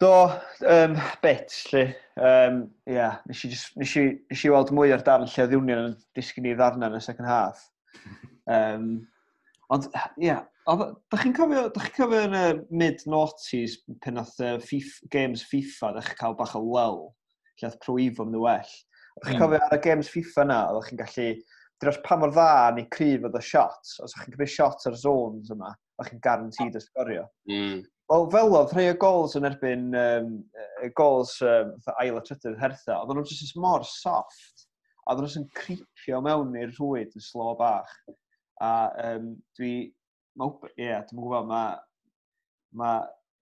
Do, 0.00 0.12
um, 0.64 0.96
bet, 1.20 1.52
lle. 1.70 1.84
Um, 2.16 2.62
yeah, 2.88 3.18
nes, 3.28 3.44
i 3.44 3.50
just, 3.52 3.74
nes, 3.76 3.94
i, 4.00 4.04
nes 4.32 4.44
i 4.46 4.52
weld 4.52 4.72
mwy 4.76 4.94
ar 4.94 5.04
darn 5.04 5.28
lle 5.28 5.48
ddiwnion 5.48 5.90
yn 5.90 5.98
disgyn 6.16 6.48
i 6.48 6.54
ddarna 6.56 6.88
yn 6.88 6.96
y 6.96 7.02
second 7.04 7.28
half. 7.28 7.66
Um, 8.48 8.94
ond, 9.70 9.90
ie, 9.92 10.30
yeah, 10.30 10.46
Da 10.70 11.18
chi'n 11.18 11.32
cofio, 11.34 11.64
da 11.72 11.82
chi'n 11.82 11.94
cofio 11.96 12.18
yn 12.28 12.34
y 12.36 12.42
mid-noughties 12.78 13.78
pen 14.04 14.20
oedd 14.20 14.42
uh, 14.44 14.58
FIFA, 14.62 15.08
games 15.10 15.42
FIFA 15.50 15.94
da 15.96 16.02
chi'n 16.04 16.18
cael 16.20 16.36
bach 16.38 16.52
o 16.54 16.60
lull, 16.62 17.00
lle 17.58 17.70
oedd 17.70 17.78
prwifo 17.82 18.26
mynd 18.26 18.38
y 18.38 18.42
well. 18.44 18.74
Da 19.16 19.24
chi'n 19.24 19.38
mm. 19.38 19.42
cofio 19.42 19.60
ar 19.64 19.74
y 19.74 19.80
games 19.86 20.10
FIFA 20.12 20.44
na, 20.46 20.58
oedd 20.76 20.86
chi'n 20.86 21.00
gallu 21.00 21.26
dros 21.82 21.98
pa 22.04 22.18
mor 22.20 22.30
dda 22.36 22.50
neu 22.76 22.86
cryf 22.92 23.24
oedd 23.26 23.40
y 23.40 23.42
shots, 23.48 23.96
os 24.04 24.14
chi'n 24.14 24.36
cymryd 24.36 24.52
shots 24.52 24.86
ar 24.90 24.98
zones 25.00 25.50
yma, 25.56 25.72
oedd 25.98 26.12
chi'n 26.12 26.22
garantid 26.28 26.78
y 26.78 26.84
sgorio. 26.84 27.26
Mm. 27.50 27.80
Wel, 28.10 28.24
fel 28.30 28.56
oedd 28.58 28.72
rhai 28.74 28.88
o 28.90 28.96
gols 28.98 29.36
yn 29.38 29.46
erbyn 29.46 29.92
um, 29.94 30.30
gols 30.98 31.36
um, 31.46 31.76
ail 32.02 32.16
a 32.18 32.22
trydydd 32.26 32.58
hertha, 32.58 32.96
oedd 32.98 33.12
nhw'n 33.14 33.28
jyst 33.28 33.58
mor 33.62 33.86
soft. 33.86 34.66
A 35.04 35.14
oedden 35.14 35.28
nhw 35.28 35.42
yn 35.44 35.46
creepio 35.54 36.18
mewn 36.26 36.56
i'r 36.58 36.72
rhwyd 36.74 37.14
yn 37.14 37.22
slo 37.22 37.54
bach. 37.60 37.92
A 38.66 38.72
um, 39.12 39.36
dwi... 39.58 39.72
Ie, 40.40 40.50
yeah, 40.80 41.04
dwi'n 41.06 41.20
gwybod, 41.20 41.46
mae 41.50 41.78
ma 42.80 42.90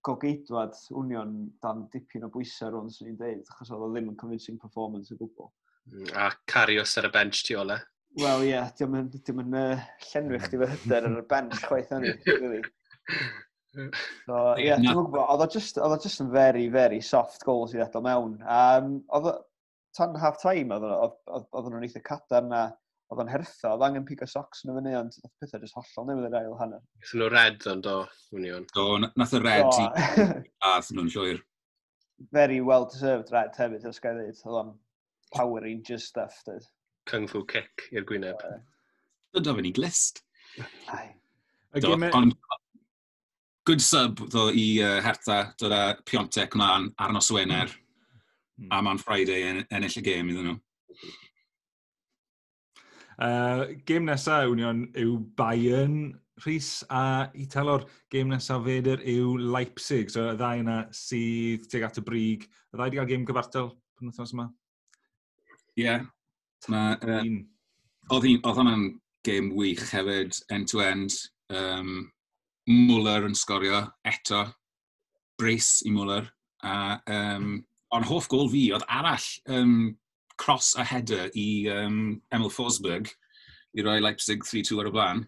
gogeidwad 0.04 0.76
union 0.96 1.34
dan 1.64 1.86
dipyn 1.92 2.28
o 2.28 2.30
bwysau 2.32 2.72
rhwng 2.72 2.92
sy'n 2.92 3.10
ni'n 3.10 3.18
deud, 3.20 3.50
achos 3.52 3.72
oedd 3.72 3.88
o 3.88 3.90
ddim 3.92 4.12
yn 4.12 4.20
convincing 4.20 4.60
performance 4.60 5.14
o 5.14 5.18
gwbl. 5.20 5.50
Mm, 5.88 6.12
a 6.12 6.30
Carios 6.50 6.96
ar 7.00 7.08
y 7.08 7.14
bench 7.16 7.44
ti 7.48 7.56
ola. 7.56 7.80
E? 7.80 8.22
Wel 8.24 8.48
ie, 8.48 8.52
yeah, 8.52 8.68
diolch 8.76 9.00
yn, 9.00 9.10
diolch 9.16 9.44
yn 9.46 9.60
uh, 9.64 9.90
llenwi 10.10 10.44
chdi 10.44 10.60
fy 10.60 10.72
hyder 10.74 11.08
ar 11.08 11.20
y 11.20 11.28
bench 11.32 11.60
chwaith 11.64 11.92
hynny, 11.96 12.16
really. 12.36 12.64
So, 13.76 14.38
ie, 14.58 14.64
yeah, 14.64 14.80
dwi'n 14.80 14.96
gwybod, 14.96 15.22
oedd 15.24 15.44
o 15.44 15.48
just, 15.52 15.78
oedd 15.80 15.94
o 15.94 16.00
just 16.02 16.22
yn 16.24 16.32
very, 16.32 16.66
very 16.72 17.00
soft 17.04 17.44
goals 17.46 17.74
i 17.74 17.80
ddechrau 17.80 18.04
mewn. 18.04 18.36
Um, 18.42 18.98
oedd 19.14 19.30
o, 19.32 19.34
tan 19.96 20.16
half-time, 20.20 20.76
oedd 20.76 20.86
oedd 21.28 21.68
nhw'n 21.72 21.86
eitha 21.88 22.02
cadar 22.06 22.46
na, 22.46 22.62
oedd 23.08 23.22
o'n 23.24 23.30
hertha, 23.32 23.72
oedd 23.72 23.84
angen 23.86 24.06
pigo 24.08 24.28
socks 24.28 24.64
yn 24.64 24.72
y 24.72 24.78
fyny, 24.78 24.94
ond 24.98 25.18
oedd 25.22 25.34
pethau 25.42 25.62
jyst 25.64 25.78
hollol 25.78 26.08
newydd 26.08 26.28
yr 26.30 26.38
ail 26.42 26.56
hanner. 26.60 26.82
Gathen 27.02 27.22
nhw 27.22 27.30
red 27.34 27.68
ond 27.72 27.88
o, 27.90 27.98
wnion. 28.36 28.66
Do, 28.76 28.88
nath 29.04 29.36
y 29.36 29.42
red 29.44 29.70
i, 29.82 29.86
a 30.68 30.74
ddyn 30.84 31.00
nhw'n 31.00 31.12
llwyr. 31.14 31.44
Very 32.34 32.58
well-deserved 32.64 33.32
red 33.34 33.56
hefyd, 33.56 33.86
os 33.88 34.00
gael 34.02 34.20
ddeud, 34.20 34.42
oedd 34.44 34.60
o'n 34.62 34.74
Power 35.36 35.64
Rangers 35.64 36.08
stuff, 36.10 36.40
dweud. 36.46 36.66
Kung 37.08 37.28
Fu 37.30 37.44
kick 37.48 37.88
i'r 37.92 38.04
gwyneb. 38.08 38.42
Dydw 39.36 39.54
o'n 39.54 39.68
i 39.68 39.72
glist. 39.76 40.22
Ai. 40.92 41.08
Ond 41.76 42.36
good 43.68 43.82
sub 43.84 44.22
ddo 44.32 44.46
i 44.56 44.80
uh, 44.80 44.96
Hertha, 45.04 45.52
dod 45.60 45.74
â 45.76 45.82
Piontec 46.08 46.54
mlaen 46.56 46.86
ar 46.96 47.12
nos 47.12 47.28
Wener, 47.34 47.68
mm. 48.56 48.70
a 48.72 48.78
ma'n 48.80 49.00
Friday 49.02 49.44
en, 49.44 49.60
ennill 49.68 49.98
y 50.00 50.04
gêm 50.06 50.30
iddyn 50.32 50.48
nhw. 50.48 50.54
Uh, 53.18 53.66
gêm 53.84 54.08
nesaf 54.08 54.48
union 54.48 54.86
yw 54.96 55.18
Bayern, 55.36 56.16
Rhys, 56.46 56.70
a 56.88 57.28
i 57.36 57.44
talor 57.50 57.84
gêm 58.14 58.32
nesaf 58.32 58.64
feder 58.64 59.04
yw 59.04 59.36
Leipzig. 59.52 60.08
So 60.14 60.30
y 60.30 60.36
ddau 60.38 60.64
yna 60.64 60.80
sydd 60.94 61.68
tuag 61.68 61.88
at 61.90 62.00
y 62.00 62.08
brig. 62.08 62.48
Y 62.48 62.72
ddau 62.72 62.86
wedi 62.86 63.02
cael 63.02 63.12
gêm 63.12 63.28
gyfartal 63.28 63.72
pan 63.98 64.08
wythnos 64.08 64.36
yma? 64.36 64.48
Ie. 65.76 65.82
Yeah. 65.84 66.06
Oedd 68.08 68.30
hwnna'n 68.48 68.92
gêm 69.28 69.52
wych 69.58 69.90
hefyd, 69.92 70.40
end-to-end. 70.56 71.12
-end. 71.12 71.26
Um, 71.58 72.08
Muller 72.68 73.24
yn 73.28 73.36
sgorio 73.38 73.80
eto, 74.06 74.44
brace 75.40 75.86
i 75.88 75.92
Muller. 75.94 76.28
A, 76.66 76.98
um, 77.06 77.62
ond 77.94 78.08
hoff 78.10 78.28
gol 78.28 78.50
fi 78.52 78.66
oedd 78.74 78.84
arall 78.92 79.26
um, 79.54 79.96
cross 80.38 80.74
a 80.76 80.84
header 80.84 81.30
i 81.38 81.68
um, 81.72 82.20
Emil 82.34 82.52
Forsberg 82.52 83.08
i 83.78 83.84
roi 83.84 83.98
Leipzig 84.02 84.44
3-2 84.44 84.80
ar 84.82 84.90
y 84.90 84.94
blaen. 84.94 85.24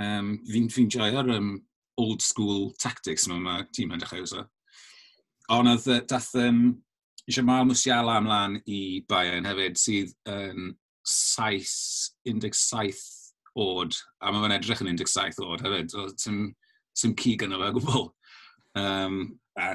Um, 0.00 0.32
fi'n 0.48 0.70
fi 0.72 0.86
joio'r 0.90 1.30
um, 1.36 1.52
old 2.00 2.22
school 2.24 2.70
tactics 2.80 3.28
yma 3.28 3.38
mae 3.44 3.66
tîm 3.76 3.94
yn 3.94 4.02
dechrau 4.02 4.24
wso. 4.24 4.46
Ond 5.50 5.70
oedd 5.72 6.06
dath 6.10 6.32
um, 6.40 6.62
Jamal 7.30 7.66
Musiala 7.68 8.18
ymlaen 8.18 8.58
i 8.70 9.04
Bayern 9.10 9.46
hefyd 9.46 9.78
sydd 9.78 10.14
yn 10.30 10.70
um, 10.70 10.76
17 11.10 12.50
oed, 13.58 13.96
a 14.22 14.30
mae 14.30 14.44
fe'n 14.44 14.56
edrych 14.56 14.82
yn 14.84 14.90
17 15.00 15.44
oed 15.46 15.64
hefyd, 15.66 15.92
so 15.92 16.06
sy'n 16.20 17.14
cu 17.18 17.36
gyda 17.40 17.58
fe 17.60 17.70
gwbl. 17.76 18.08
Um, 18.80 19.20
a 19.58 19.72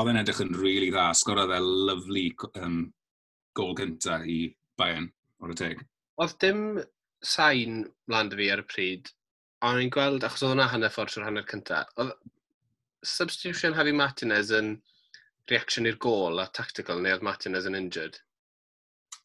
oedd 0.00 0.10
e'n 0.10 0.20
edrych 0.22 0.40
yn 0.44 0.54
rili 0.56 0.62
really 0.64 0.90
dda, 0.94 1.10
sgorodd 1.16 1.52
e 1.54 1.60
lyflu 1.60 2.26
um, 2.62 2.80
gol 3.56 3.74
gynta 3.78 4.20
i 4.24 4.42
Bayern 4.80 5.10
o'r 5.44 5.54
y 5.54 5.58
teg. 5.60 5.82
Oedd 6.20 6.36
dim 6.42 6.62
sain 7.24 7.82
mlaen 8.08 8.30
dy 8.32 8.38
fi 8.40 8.50
ar 8.54 8.62
y 8.62 8.68
pryd, 8.68 9.10
ond 9.66 9.82
i'n 9.82 9.92
gweld, 9.92 10.24
achos 10.24 10.44
oedd 10.44 10.54
hwnna 10.54 10.70
hanner 10.72 10.92
ffordd 10.94 11.18
o'r 11.20 11.28
hanner 11.28 11.48
cynta, 11.50 11.82
oedd 12.00 12.14
substitution 13.06 13.76
Javi 13.76 13.92
Martinez 13.96 14.52
yn 14.56 14.74
reaction 15.50 15.88
i'r 15.88 15.98
gol 16.00 16.40
a 16.40 16.48
tactical, 16.56 17.00
neu 17.02 17.16
oedd 17.16 17.26
Martinez 17.26 17.68
yn 17.68 17.78
injured? 17.78 18.20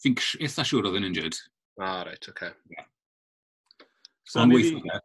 Fi'n 0.04 0.18
eitha 0.44 0.68
siŵr 0.68 0.90
oedd 0.90 1.00
yn 1.00 1.10
injured. 1.12 1.40
Ah, 1.80 2.04
reit, 2.08 2.24
oce. 2.24 2.36
okay. 2.36 2.52
Yeah. 2.72 2.92
So, 4.26 4.42
Ond 4.42 4.56
weithiau. 4.56 5.02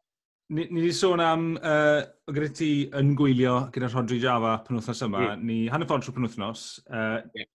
Ni 0.50 0.64
wedi 0.66 0.90
sôn 0.96 1.20
am, 1.22 1.52
uh, 1.62 2.00
gyda 2.34 2.48
ti 2.58 2.70
yn 2.98 3.12
gwylio 3.18 3.68
gyda 3.70 3.86
Rodri 3.92 4.18
Java 4.18 4.56
penwthnos 4.66 5.04
yma, 5.06 5.20
mm. 5.36 5.44
ni 5.46 5.58
hanner 5.70 5.86
ffordd 5.86 6.08
trwy 6.08 6.16
penwthnos. 6.16 6.64
Uh, 6.90 7.20
yeah. 7.38 7.46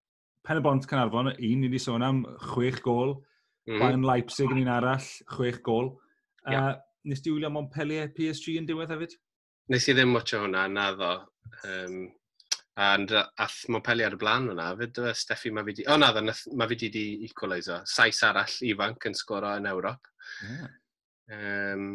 Pen 0.46 0.62
y 0.62 0.64
bont 0.64 0.86
Canarfon, 0.88 1.28
un, 1.34 1.58
ni 1.60 1.68
wedi 1.68 1.82
sôn 1.82 2.06
am 2.06 2.22
chwech 2.54 2.80
gol. 2.86 3.18
Mm. 3.68 3.82
Bayern 3.82 4.06
Leipzig 4.06 4.54
yn 4.54 4.62
un 4.62 4.72
arall, 4.72 5.10
chwech 5.34 5.60
gol. 5.66 5.92
Uh, 6.46 6.54
yeah. 6.54 6.70
Nes 7.06 7.20
ti 7.20 7.34
wylio 7.34 7.50
Montpellier 7.52 8.08
PSG 8.16 8.56
yn 8.62 8.70
diwedd 8.70 8.94
hefyd? 8.94 9.18
Nes 9.74 9.90
i 9.90 9.96
ddim 9.98 10.16
watcho 10.16 10.40
hwnna, 10.46 10.64
na 10.72 10.92
ddo. 10.96 11.16
Um, 11.68 12.06
And 12.76 13.08
ath 13.40 13.62
Montpellier 13.72 14.10
ar 14.10 14.16
y 14.18 14.20
blaen 14.20 14.50
hwnna, 14.50 14.70
fyd 14.76 14.98
uh, 15.00 15.06
e? 15.08 15.16
Steffi 15.16 15.52
di... 15.72 15.84
O 15.86 15.94
oh, 15.94 16.00
na, 16.00 16.10
dda, 16.12 16.34
Mavidi 16.60 16.90
di 16.92 17.04
equaliser. 17.24 17.84
Sais 17.88 18.20
arall 18.24 18.56
ifanc 18.68 19.06
yn 19.08 19.16
sgoro 19.16 19.54
yn 19.56 19.68
Ewrop. 19.70 20.10
Yeah. 20.44 20.74
Um, 21.32 21.86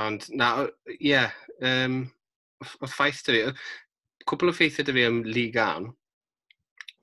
ond, 0.00 0.26
na, 0.32 0.50
ie, 0.94 0.98
yeah, 1.12 1.30
um, 1.66 2.02
o 2.80 2.88
ffaith 2.88 3.22
dy 3.26 3.36
fi, 3.36 3.54
cwbl 4.28 4.52
o 4.52 4.56
ffeithiau 4.56 4.86
dy 4.86 4.96
fi 4.96 5.06
am 5.08 5.22
Liga 5.24 5.34
Ligan, 5.36 5.90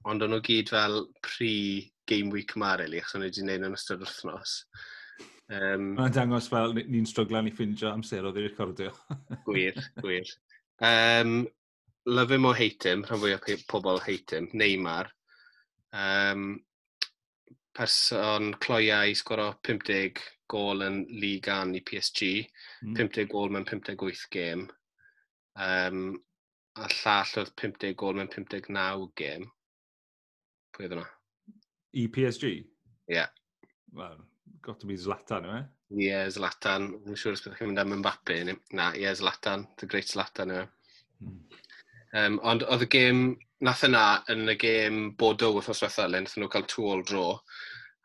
ond 0.08 0.24
o'n 0.24 0.34
nhw 0.34 0.44
gyd 0.46 0.72
fel 0.72 1.02
pre-game 1.26 2.32
week 2.34 2.56
yma, 2.58 2.76
really, 2.80 3.02
achos 3.02 3.18
o'n 3.18 3.26
nhw 3.26 3.32
wedi 3.32 3.44
gwneud 3.44 3.68
yn 3.68 3.78
ystod 3.78 4.06
wrthnos. 4.06 4.62
Um, 5.48 5.94
Mae'n 5.96 6.16
dangos 6.16 6.50
fel 6.52 6.76
ni'n 6.78 7.08
stroglan 7.08 7.48
i 7.48 7.54
ffindio 7.56 7.92
amser 7.94 8.26
oedd 8.28 8.40
i'r 8.42 8.50
recordio. 8.50 8.94
gwir, 9.48 9.78
gwir. 10.02 10.32
Um, 10.84 11.46
love 12.08 12.36
him 12.36 12.48
o 12.48 12.54
hate 12.56 12.92
him, 12.92 13.04
rhan 13.08 13.22
fwy 13.22 13.36
o 13.36 13.60
pobl 13.70 14.02
hate 14.04 14.40
him, 14.40 14.50
Neymar. 14.54 15.12
Um, 15.94 16.60
person 17.78 18.54
cloiau 18.64 19.14
sgoro 19.18 19.52
50 19.68 20.22
gol 20.50 20.84
yn 20.86 21.02
Liga 21.22 21.60
an 21.64 21.76
i 21.78 21.84
PSG, 21.86 22.30
mm. 22.86 22.96
50 22.98 23.28
gol 23.32 23.52
mewn 23.54 23.68
58 23.68 24.26
gêm, 24.34 24.66
um, 25.68 26.02
a 26.78 26.90
llall 26.94 27.36
oedd 27.42 27.54
50 27.62 27.94
gol 28.00 28.18
mewn 28.18 28.32
59 28.34 29.10
gêm. 29.20 29.48
Pwy 30.76 30.88
oedd 30.88 30.98
yna? 30.98 31.08
I 31.98 32.08
PSG? 32.14 32.54
Ie. 32.54 33.18
Yeah. 33.18 33.32
Well, 33.94 34.20
got 34.62 34.80
to 34.82 34.90
be 34.90 34.98
Zlatan, 35.00 35.48
yw 35.48 35.58
e? 35.58 35.64
Ie, 35.98 36.08
yeah, 36.10 36.26
Zlatan. 36.34 36.90
Yn 37.08 37.20
siŵr 37.20 37.38
os 37.38 37.44
byddwch 37.44 37.62
chi'n 37.62 37.72
mynd 37.72 37.84
am 37.84 37.96
Mbappe, 38.02 38.40
na, 38.48 38.90
ie, 38.94 39.06
yeah, 39.06 39.16
Zlatan. 39.18 39.68
The 39.80 39.90
great 39.90 40.10
Zlatan, 40.12 40.54
yw 40.54 40.66
e? 40.66 40.68
Mm. 41.24 41.38
Um, 42.18 42.38
ond 42.48 42.64
oedd 42.68 42.86
y 42.86 42.90
gêm 42.94 43.22
nath 43.66 43.84
yna 43.88 44.04
yn 44.30 44.52
y 44.52 44.56
gêm 44.62 44.98
Bordeaux 45.18 45.56
wrthos 45.58 45.82
diwethaf, 45.82 46.12
le 46.12 46.22
nath 46.22 46.36
nhw 46.38 46.50
cael 46.54 46.68
two-all 46.70 47.02
draw. 47.10 47.32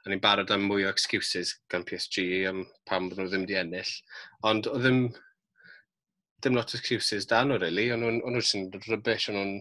A 0.03 0.11
ni'n 0.11 0.23
barod 0.23 0.51
am 0.55 0.65
mwy 0.67 0.87
o 0.87 0.91
excuses 0.91 1.53
gan 1.71 1.85
PSG 1.87 2.47
am 2.49 2.65
pam 2.89 3.11
bod 3.11 3.21
nhw 3.21 3.29
ddim 3.29 3.45
di 3.47 3.59
ennill. 3.61 3.93
Ond 4.49 4.67
oedd 4.71 4.87
ddim, 4.87 5.03
ddim 6.41 6.57
lot 6.57 6.73
o 6.73 6.79
excuses 6.79 7.29
dan 7.29 7.53
nhw, 7.53 7.61
really. 7.61 7.91
Ond 7.93 8.09
nhw'n 8.09 8.23
rhywbeth 8.33 8.55
yn 8.57 8.65
rybys, 8.89 9.29
ond 9.31 9.39
nhw'n 9.39 9.53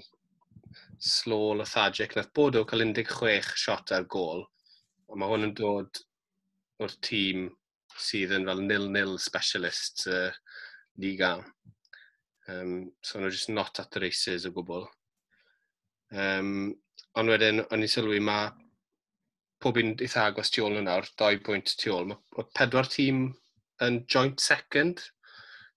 slow, 1.11 1.51
lethargic. 1.59 2.15
Nath 2.15 2.31
Bordeaux 2.33 2.69
cael 2.69 2.85
16 2.87 3.51
shot 3.59 3.91
ar 3.97 4.07
gol. 4.15 4.45
Ond 5.11 5.19
mae 5.19 5.33
hwn 5.33 5.49
yn 5.49 5.55
dod 5.59 6.01
o'r 6.81 6.95
tîm 7.03 7.49
sydd 7.99 8.31
yn 8.37 8.47
fel 8.47 8.63
nil-nil 8.63 9.17
specialist 9.19 10.07
uh, 10.07 10.31
liga. 11.03 11.35
Um, 12.47 12.89
so 13.03 13.19
nhw'n 13.19 13.35
just 13.35 13.51
not 13.51 13.83
at 13.83 13.91
the 13.91 14.07
races 14.07 14.47
o 14.47 14.55
gwbl. 14.55 14.87
Um, 16.11 16.73
ond 17.19 17.31
wedyn, 17.31 17.63
o'n 17.71 17.85
i'n 17.85 17.91
sylwi 17.91 18.19
mae 18.23 18.49
pob 19.61 19.77
un 19.77 19.93
eitha 20.01 20.25
agos 20.29 20.51
tu 20.51 20.63
ôl 20.65 20.73
nhw 20.75 20.83
nawr, 20.87 21.07
doi 21.19 21.37
pwynt 21.45 21.75
tu 21.79 21.93
ôl. 21.95 22.11
Mae 22.11 22.47
pedwar 22.57 22.89
tîm 22.91 23.29
yn 23.85 24.01
joint 24.11 24.41
second 24.41 25.03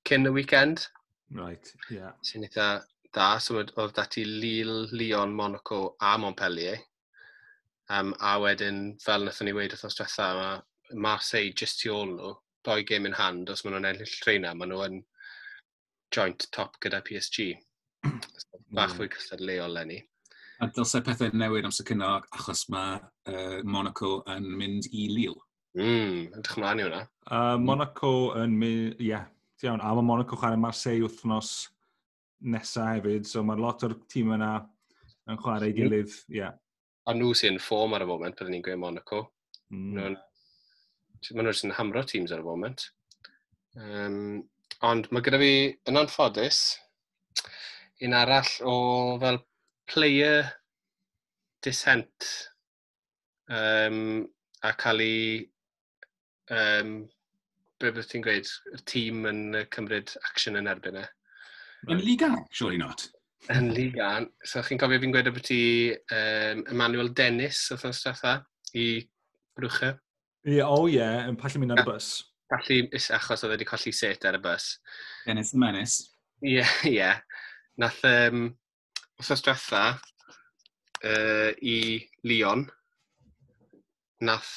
cyn 0.09 0.29
y 0.29 0.33
weekend. 0.35 0.87
Right, 1.35 1.71
yeah. 1.91 2.13
Sy'n 2.25 2.47
eitha 2.47 2.69
da. 3.15 3.29
So, 3.39 3.61
oedd 3.63 3.95
dati 3.97 4.25
Lille, 4.25 4.89
Lyon, 4.93 5.35
Monaco 5.35 5.97
a 6.01 6.17
Montpellier. 6.19 6.79
Um, 7.93 8.15
a 8.21 8.39
wedyn, 8.41 8.95
fel 9.05 9.27
wnaethon 9.27 9.51
ni 9.51 9.57
wedi 9.57 9.77
wrthnos 9.77 9.99
diwetha, 9.99 10.31
mae 10.39 11.01
Marseille 11.07 11.53
just 11.53 11.83
tu 11.83 11.93
ôl 11.93 12.15
nhw, 12.15 12.33
doi 12.65 12.81
game 12.89 13.11
in 13.11 13.19
hand, 13.19 13.51
os 13.53 13.65
maen 13.65 13.77
nhw'n 13.77 13.91
ennill 13.91 14.17
treina, 14.23 14.55
maen 14.57 14.73
nhw 14.73 14.87
yn 14.87 15.03
joint 16.17 16.49
top 16.57 16.81
gyda 16.81 17.03
PSG. 17.05 17.53
so, 18.09 18.63
bach 18.79 18.97
fwy 18.97 19.11
cystadleol 19.13 19.77
lenni. 19.77 20.01
A 20.63 20.69
dylse 20.71 21.01
pethau 21.03 21.35
newid 21.35 21.67
amser 21.67 21.87
cynnar 21.89 22.27
achos 22.37 22.69
mae 22.71 22.99
uh, 23.31 23.61
Monaco 23.67 24.21
yn 24.31 24.47
mynd 24.59 24.87
i 24.93 25.09
Lille. 25.11 25.41
Mm, 25.75 26.29
edrych 26.39 26.59
mlaen 26.61 26.81
i 26.81 26.85
hwnna. 26.87 27.01
Uh, 27.27 27.57
Monaco 27.59 28.11
yn 28.39 28.55
mynd, 28.61 29.01
ie, 29.01 29.09
yeah, 29.11 29.25
iawn. 29.65 29.83
A 29.83 29.95
mae 29.97 30.07
Monaco 30.07 30.39
chwarae 30.39 30.61
Marseille 30.61 31.03
wythnos 31.03 31.55
nesaf 32.45 33.01
hefyd, 33.01 33.27
so 33.27 33.43
mae 33.47 33.59
lot 33.59 33.83
o'r 33.87 33.97
tîm 34.13 34.35
yna 34.37 34.53
yn 35.31 35.41
chwarae 35.41 35.73
i 35.73 35.77
gilydd, 35.77 36.13
ie. 36.31 36.43
Yeah. 36.43 36.55
A 37.09 37.17
nhw 37.17 37.33
sy'n 37.37 37.59
ffom 37.61 37.97
ar 37.97 38.05
y 38.05 38.09
foment, 38.09 38.39
byddwn 38.39 38.55
ni'n 38.55 38.65
gweud 38.65 38.81
Monaco. 38.81 39.25
Mm. 39.75 40.15
Mae 41.35 41.47
nhw'n 41.47 41.59
sy'n 41.59 41.75
hamro 41.79 42.05
teams 42.09 42.33
ar 42.33 42.45
y 42.45 42.47
foment. 42.47 42.87
Um, 43.75 44.45
ond 44.87 45.11
mae 45.11 45.25
gyda 45.25 45.41
fi, 45.43 45.53
yn 45.91 45.99
anffodus, 46.01 46.61
un 48.05 48.17
arall 48.17 48.53
o 48.69 48.77
fel 49.23 49.41
player 49.87 50.45
dissent 51.63 52.29
um, 53.49 54.27
a 54.63 54.73
cael 54.73 55.01
ei, 55.01 55.51
um, 56.51 56.95
be 57.81 57.93
beth 57.93 58.09
ti'n 58.13 58.25
gweud, 58.25 58.49
y 58.73 58.81
tîm 58.89 59.29
yn 59.29 59.43
cymryd 59.75 60.15
action 60.31 60.61
yn 60.61 60.71
erbyn 60.71 61.01
e. 61.03 61.05
Yn 61.91 62.01
Liga, 62.01 62.31
surely 62.51 62.81
not. 62.81 63.07
Yn 63.53 63.73
Liga. 63.77 64.11
So 64.49 64.63
chi'n 64.65 64.81
cofio 64.81 65.01
fi'n 65.03 65.13
gweud 65.13 65.33
beth 65.35 65.53
i 65.53 65.65
um, 65.93 66.65
Emmanuel 66.73 67.13
Dennis 67.17 67.67
o 67.75 67.81
thnos 67.81 68.01
diwetha 68.05 68.39
i 68.81 68.87
Brwchau. 69.57 69.99
Ie, 70.45 70.59
yeah, 70.59 70.69
o 70.69 70.85
oh 70.85 70.89
ie, 70.89 70.99
yeah. 70.99 71.25
yn 71.29 71.41
pallu 71.41 71.61
mynd 71.61 71.77
ar 71.77 71.85
y 71.85 71.89
bus. 71.89 72.11
Pallu, 72.53 72.83
achos 72.93 73.45
oedd 73.45 73.55
wedi 73.55 73.69
colli 73.69 73.93
set 73.97 74.27
ar 74.29 74.37
y 74.37 74.43
bus. 74.45 74.75
Dennis 75.25 75.55
the 75.55 75.61
Menace. 75.61 76.11
Ie, 76.45 76.59
yeah, 76.59 76.77
ie. 76.85 76.99
Yeah. 76.99 77.23
Nath, 77.81 78.05
um, 78.07 78.53
wrthos 79.21 79.45
diwetha 79.45 79.83
uh, 79.95 81.51
i 81.63 81.79
Leon, 82.27 82.67
nath 84.25 84.53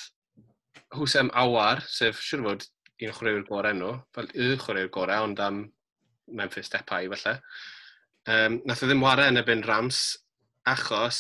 Hwsem 0.96 1.30
Awar, 1.36 1.84
sef 1.84 2.22
siwr 2.24 2.46
fod 2.46 2.68
un 3.04 3.14
chwaraewyr 3.14 3.48
gorau 3.50 3.76
nhw, 3.78 3.96
fel 4.16 4.30
y 4.34 4.54
chwaraewyr 4.62 4.94
gorau, 4.94 5.28
ond 5.28 5.42
am 5.44 5.66
Memphis 6.40 6.72
Depay 6.74 7.10
felly. 7.14 7.36
um, 8.28 8.62
nath 8.68 8.84
o 8.84 8.88
ddim 8.90 9.04
wario 9.04 9.28
yn 9.32 9.40
ebyn 9.40 9.64
Rams 9.68 10.00
achos 10.68 11.20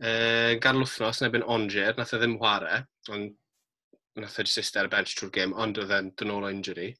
uh, 0.00 0.54
gan 0.62 0.78
lwthnos 0.80 1.20
yn 1.20 1.28
ebyn 1.28 1.48
Onger, 1.56 1.96
nath 1.98 2.14
o 2.14 2.20
ddim 2.20 2.38
wario, 2.40 2.82
ond 3.12 3.34
nath 4.20 4.38
e 4.38 4.44
o'r 4.44 4.52
sister 4.52 4.88
bench 4.92 5.16
trwy'r 5.16 5.34
gym, 5.34 5.56
ond 5.56 5.80
oedd 5.80 5.92
e'n 5.96 6.12
dynol 6.20 6.46
o 6.46 6.52
injury. 6.52 6.92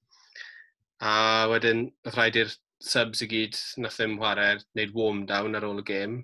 A 1.04 1.46
wedyn, 1.50 1.86
oedd 2.06 2.16
rhaid 2.16 2.38
i'r 2.40 2.52
subs 2.82 3.22
i 3.24 3.28
gyd 3.30 3.58
nath 3.82 3.98
ddim 4.00 4.18
chwarae, 4.18 4.60
wneud 4.74 4.94
warm-down 4.96 5.58
ar 5.58 5.66
ôl 5.68 5.82
y 5.82 5.86
gêm. 5.88 6.20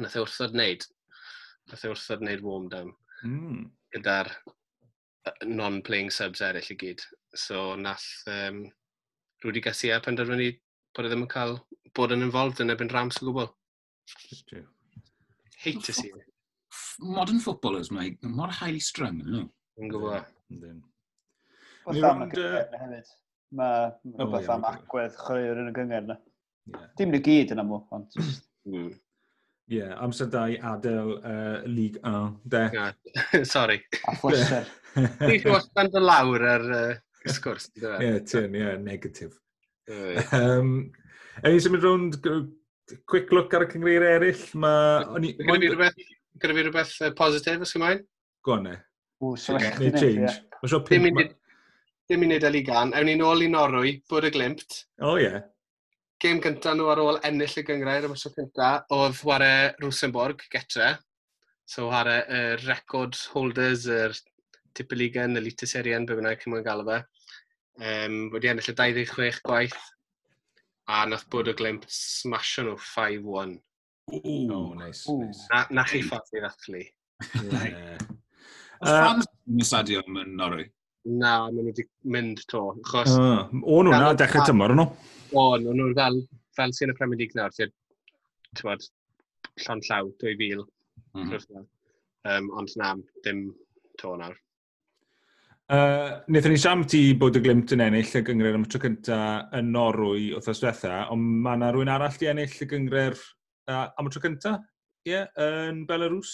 Nath 0.00 0.16
e 0.16 0.24
wrthod 0.24 0.56
wneud. 0.56 0.86
Nath 1.70 1.84
e 1.86 1.92
wrthod 1.92 2.24
wneud 2.24 2.44
warm-down. 2.44 2.90
Mm. 3.26 3.62
Gyda'r 3.94 4.32
non-playing 5.46 6.10
subs 6.14 6.42
eraill 6.44 6.72
i 6.74 6.76
gyd. 6.82 7.04
So 7.36 7.76
nath 7.76 8.06
um, 8.30 8.64
Rudy 9.44 9.62
Garcia 9.64 10.00
penderfynu 10.04 10.50
bod 10.96 11.06
e 11.06 11.12
ddim 11.12 11.24
yn 11.24 11.32
cael 11.32 11.56
bod 11.96 12.12
yn 12.14 12.26
involved 12.26 12.60
yn 12.62 12.72
ebyn 12.74 12.92
Rams 12.92 13.20
o 13.22 13.28
gwbl. 13.28 13.50
Hate 15.60 15.82
to 15.86 15.92
see. 15.92 16.08
it. 16.08 16.26
Modern 17.00 17.40
footballers, 17.40 17.90
mae 17.90 18.14
mor 18.22 18.52
highly 18.60 18.80
strung, 18.84 19.20
yn 19.24 19.32
nhw. 19.34 19.46
Yn 19.80 19.92
gwybod. 19.92 20.28
Ond 21.88 22.00
hefyd. 22.04 23.12
Mae 23.58 23.86
rhywbeth 24.14 24.50
am 24.54 24.66
agwedd 24.68 25.16
chwaraewr 25.18 25.60
yn 25.64 25.70
y 25.70 25.76
gyngor 25.76 26.04
yna. 26.04 26.16
Yeah. 26.70 26.90
Dim 26.98 27.10
nhw 27.10 27.22
gyd 27.26 27.54
yn 27.54 27.62
amlwg, 27.62 27.88
ond... 27.96 28.18
Ie, 29.70 29.84
amser 30.02 30.28
da 30.30 30.44
i 30.50 30.56
adael 30.66 31.12
uh, 31.18 31.62
League 31.66 31.98
1, 32.06 32.36
de. 32.52 32.62
Sorry. 33.52 33.80
A 34.10 34.14
phlyser. 34.18 34.70
Ni'n 35.22 35.46
wastad 35.50 35.94
yn 35.98 36.06
lawr 36.06 36.46
ar 36.52 36.66
uh, 36.74 36.94
sgwrs. 37.26 37.68
Ie, 37.78 37.84
yeah, 37.86 38.18
ti'n, 38.26 38.54
ie, 38.58 38.70
negatif. 38.82 39.34
um, 40.36 40.72
Ewn 41.40 41.54
ni 41.56 41.62
symud 41.62 41.86
rownd, 41.86 42.20
quick 43.10 43.30
look 43.34 43.54
ar 43.54 43.66
y 43.66 43.70
cyngreir 43.72 44.06
eraill. 44.12 44.46
Mae... 44.62 45.34
Gyda 45.38 45.58
fi 45.58 45.72
rhywbeth, 45.72 46.00
gyda 46.42 46.58
fi 46.58 46.66
rhywbeth 46.66 46.96
positif, 47.18 47.66
ysgymlaen? 47.66 48.06
Go 48.46 48.58
on, 48.58 48.66
ne. 48.70 48.78
Ww, 49.22 49.38
sylwch 49.38 49.70
chi. 49.74 49.90
Neu 49.90 49.98
change. 49.98 50.34
Mae 50.60 50.74
sio 50.74 50.82
pimp 50.86 51.22
ddim 52.10 52.24
i 52.24 52.26
wneud 52.26 52.44
eli 52.48 52.60
gan. 52.66 52.90
Ewn 52.98 53.06
ni 53.06 53.12
nôl 53.14 53.44
i 53.44 53.48
Norwy, 53.50 53.92
bod 54.10 54.24
y 54.26 54.32
glimt. 54.34 54.80
O, 54.98 55.12
oh, 55.12 55.18
ie. 55.20 55.28
Yeah. 55.28 55.42
Gêm 56.20 56.40
gyntaf 56.42 56.74
nhw 56.74 56.88
ar 56.90 57.00
ôl 57.00 57.20
ennill 57.24 57.54
y 57.60 57.62
gyngrair 57.64 58.08
y 58.08 58.10
mysio 58.10 58.32
cyntaf, 58.34 58.88
oedd 58.96 59.20
ware 59.28 59.52
Rosenborg, 59.80 60.42
getre. 60.50 60.88
So, 61.70 61.86
ware 61.92 62.16
y 62.24 62.40
uh, 62.40 62.56
record 62.64 63.14
holders, 63.30 63.86
yr 63.86 64.10
er 64.10 64.18
Tipiligan, 64.74 65.38
Elite 65.38 65.68
Serien, 65.70 66.08
be 66.08 66.16
bynnag 66.18 66.42
chi'n 66.42 66.52
mwyn 66.56 66.66
o 66.66 66.88
fe. 66.88 66.98
Um, 67.78 68.18
wedi 68.34 68.50
ennill 68.50 68.72
y 68.72 68.74
26 68.74 69.40
gwaith, 69.46 69.78
a 70.90 71.04
nath 71.06 71.28
bod 71.30 71.52
y 71.52 71.54
glimp 71.62 71.86
smasho 71.94 72.66
nhw 72.66 72.74
5-1. 72.88 73.54
Oh, 74.18 74.74
nice, 74.74 75.06
nice. 75.06 75.46
Na, 75.54 75.62
na 75.78 75.86
chi 75.86 76.02
ffordd 76.02 76.34
i 76.34 76.42
ddathlu. 76.42 76.82
Os 78.82 78.98
fans 78.98 79.30
yn 79.46 79.62
y 79.62 79.70
stadiwm 79.70 80.22
yn 80.24 80.36
Norwy? 80.42 80.66
Na, 81.08 81.48
maen 81.48 81.56
nhw 81.56 81.70
wedi 81.70 81.86
mynd 82.12 82.42
to. 82.50 82.62
Chos, 82.90 83.14
Ah, 83.16 83.48
o 83.48 83.80
nhw 83.82 83.94
na, 83.94 84.12
dechrau 84.18 84.44
tymor 84.44 84.74
nhw. 84.76 84.86
O, 85.32 85.44
nhw 85.62 85.72
nhw 85.76 85.94
fel, 85.96 86.20
fel 86.58 86.74
sy'n 86.76 86.92
y 86.92 86.96
Premier 86.98 87.22
League 87.22 87.38
nawr, 87.38 87.54
ti'n 87.56 87.72
bod 88.60 88.84
llon 89.64 89.82
llaw, 89.88 90.12
2000. 90.20 90.66
Mm 91.16 91.26
-hmm. 91.30 91.66
um, 92.28 92.50
ond 92.60 92.76
na, 92.76 92.94
dim 93.24 93.48
to 93.98 94.14
nawr. 94.16 94.36
Uh, 95.70 96.18
Nethon 96.26 96.50
ni 96.50 96.58
siam 96.58 96.80
ti 96.84 97.14
bod 97.14 97.36
y 97.38 97.40
glimt 97.44 97.72
yn 97.72 97.82
ennill 97.84 98.16
y 98.18 98.22
gyngred 98.26 98.56
am 98.58 98.64
y 98.66 98.68
tro 98.68 98.80
cynta 98.82 99.18
yn 99.54 99.68
Norwy 99.70 100.32
wrthos 100.34 100.60
diwetha, 100.60 101.04
ond 101.14 101.22
mae 101.44 101.54
yna 101.56 101.68
rhywun 101.70 101.92
arall 101.94 102.16
di 102.18 102.26
ennill 102.26 102.56
y 102.64 102.66
gyngred 102.72 103.20
uh, 103.70 103.86
am 103.94 104.10
y 104.10 104.10
tro 104.10 104.20
cynta, 104.24 104.56
ie, 105.06 105.12
yeah, 105.14 105.28
yn 105.70 105.84
Belarus? 105.86 106.32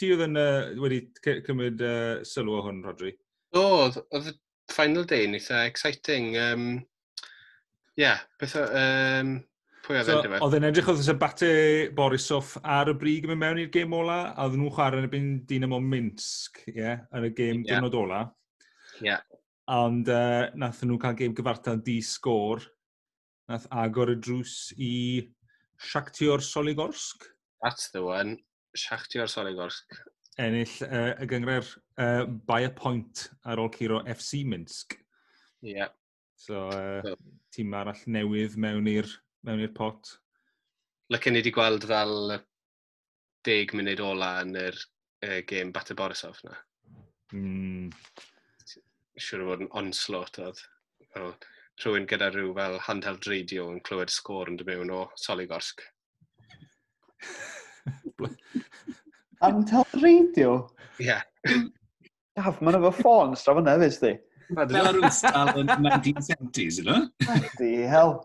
ti 0.00 0.10
oedd 0.14 0.24
yn 0.24 0.40
uh, 0.40 0.70
wedi 0.80 1.02
cymryd 1.46 1.84
uh, 1.84 2.22
sylw 2.26 2.56
o 2.56 2.64
hwn, 2.64 2.80
Rodri? 2.86 3.12
O, 3.52 3.60
oh, 3.60 4.00
oedd 4.16 4.32
y 4.32 4.34
final 4.72 5.06
day 5.08 5.26
yn 5.28 5.36
eitha 5.36 5.64
exciting. 5.68 6.32
Um, 6.40 6.66
yeah, 8.00 8.24
beth 8.40 8.56
o... 8.58 8.66
Um, 8.80 9.38
pwy 9.84 9.98
oedd 10.00 10.10
e, 10.12 10.16
so, 10.16 10.40
Oedd 10.46 10.56
yn 10.58 10.68
edrych 10.68 10.90
oedd 10.92 11.08
y 11.10 11.16
bate 11.20 11.52
Borisov 11.96 12.54
ar 12.62 12.92
y 12.92 12.96
brig 12.98 13.26
yn 13.26 13.32
mynd 13.32 13.42
mewn 13.42 13.62
i'r 13.62 13.72
gêm 13.74 13.96
ola, 13.96 14.20
a 14.32 14.46
oedd 14.46 14.58
nhw'n 14.58 14.74
chwarae 14.76 15.00
yn 15.00 15.08
y 15.08 15.10
ebyn 15.10 15.30
Dynamo 15.50 15.80
Minsk, 15.84 16.62
ie, 16.68 16.76
yeah, 16.78 17.02
yn 17.16 17.28
y 17.28 17.32
gêm 17.34 17.64
yeah. 17.64 17.78
dynod 17.78 17.98
ola. 17.98 18.22
Yeah. 19.04 19.24
Ond 19.70 20.08
uh, 20.10 20.50
nath 20.58 20.84
nhw 20.86 20.98
cael 21.02 21.18
gêm 21.18 21.34
gyfartal 21.36 21.82
di 21.86 21.98
sgôr, 22.04 22.64
nath 23.50 23.66
agor 23.82 24.14
y 24.14 24.18
drws 24.22 24.54
i 24.78 24.94
Shakhtar 25.80 26.44
Soligorsk. 26.44 27.26
That's 27.62 27.90
the 27.90 28.04
one 28.04 28.38
siachtio'r 28.76 29.30
sori 29.30 29.54
gorsk. 29.58 29.98
Ennill 30.40 30.76
uh, 30.86 31.12
y 31.20 31.28
gyngre'r 31.28 31.66
uh, 32.00 32.24
by 32.48 32.64
a 32.64 32.70
point 32.74 33.26
ar 33.44 33.60
ôl 33.60 33.70
curo 33.74 34.00
FC 34.08 34.44
Minsk. 34.48 34.96
Ie. 35.64 35.74
Yeah. 35.74 35.90
So, 36.40 36.68
uh, 36.72 37.02
so, 37.04 37.16
tîm 37.52 37.74
arall 37.76 38.00
newydd 38.08 38.56
mewn 38.60 38.88
i'r 38.88 39.10
mewn 39.44 39.66
i'r 39.66 39.74
pot. 39.76 40.14
Lycyn 41.12 41.34
ni 41.34 41.42
wedi 41.42 41.52
gweld 41.52 41.84
fel 41.90 42.36
10 43.48 43.74
munud 43.76 44.00
ola 44.04 44.32
yn 44.44 44.56
yr 44.62 44.76
uh, 44.78 45.40
gêm 45.50 45.72
Bata 45.74 45.96
Borisov 45.98 46.40
na. 46.46 46.56
Mm. 47.34 47.90
Siwr 49.20 49.44
o 49.44 49.50
fod 49.50 49.64
yn 49.66 49.72
onslaught 49.76 50.40
oedd. 50.40 50.64
Oh, 51.18 51.34
rhywun 51.82 52.08
gyda 52.08 52.30
rhyw 52.32 52.54
fel 52.56 52.78
handheld 52.86 53.26
radio 53.28 53.68
yn 53.74 53.82
clywed 53.84 54.12
sgôr 54.14 54.48
yn 54.52 54.60
dy 54.60 54.68
mewn 54.68 54.94
o 54.94 55.06
Soligorsk. 55.20 55.84
Am 59.46 59.62
tel 59.68 59.86
radio? 60.02 60.56
Ie. 61.00 61.06
Yeah. 61.08 61.22
Daf, 62.36 62.60
mae'n 62.60 62.78
efo 62.78 62.90
ffôn 62.98 63.36
straf 63.38 63.60
yna 63.60 63.76
hefyd, 63.78 63.96
di. 64.04 64.12
Fel 64.50 64.76
ar 64.80 64.98
ôl 64.98 65.06
stal 65.14 65.52
yn 65.62 65.70
1970s, 65.70 66.80
yno? 66.82 66.98
Di, 67.56 67.70
hel. 67.90 68.16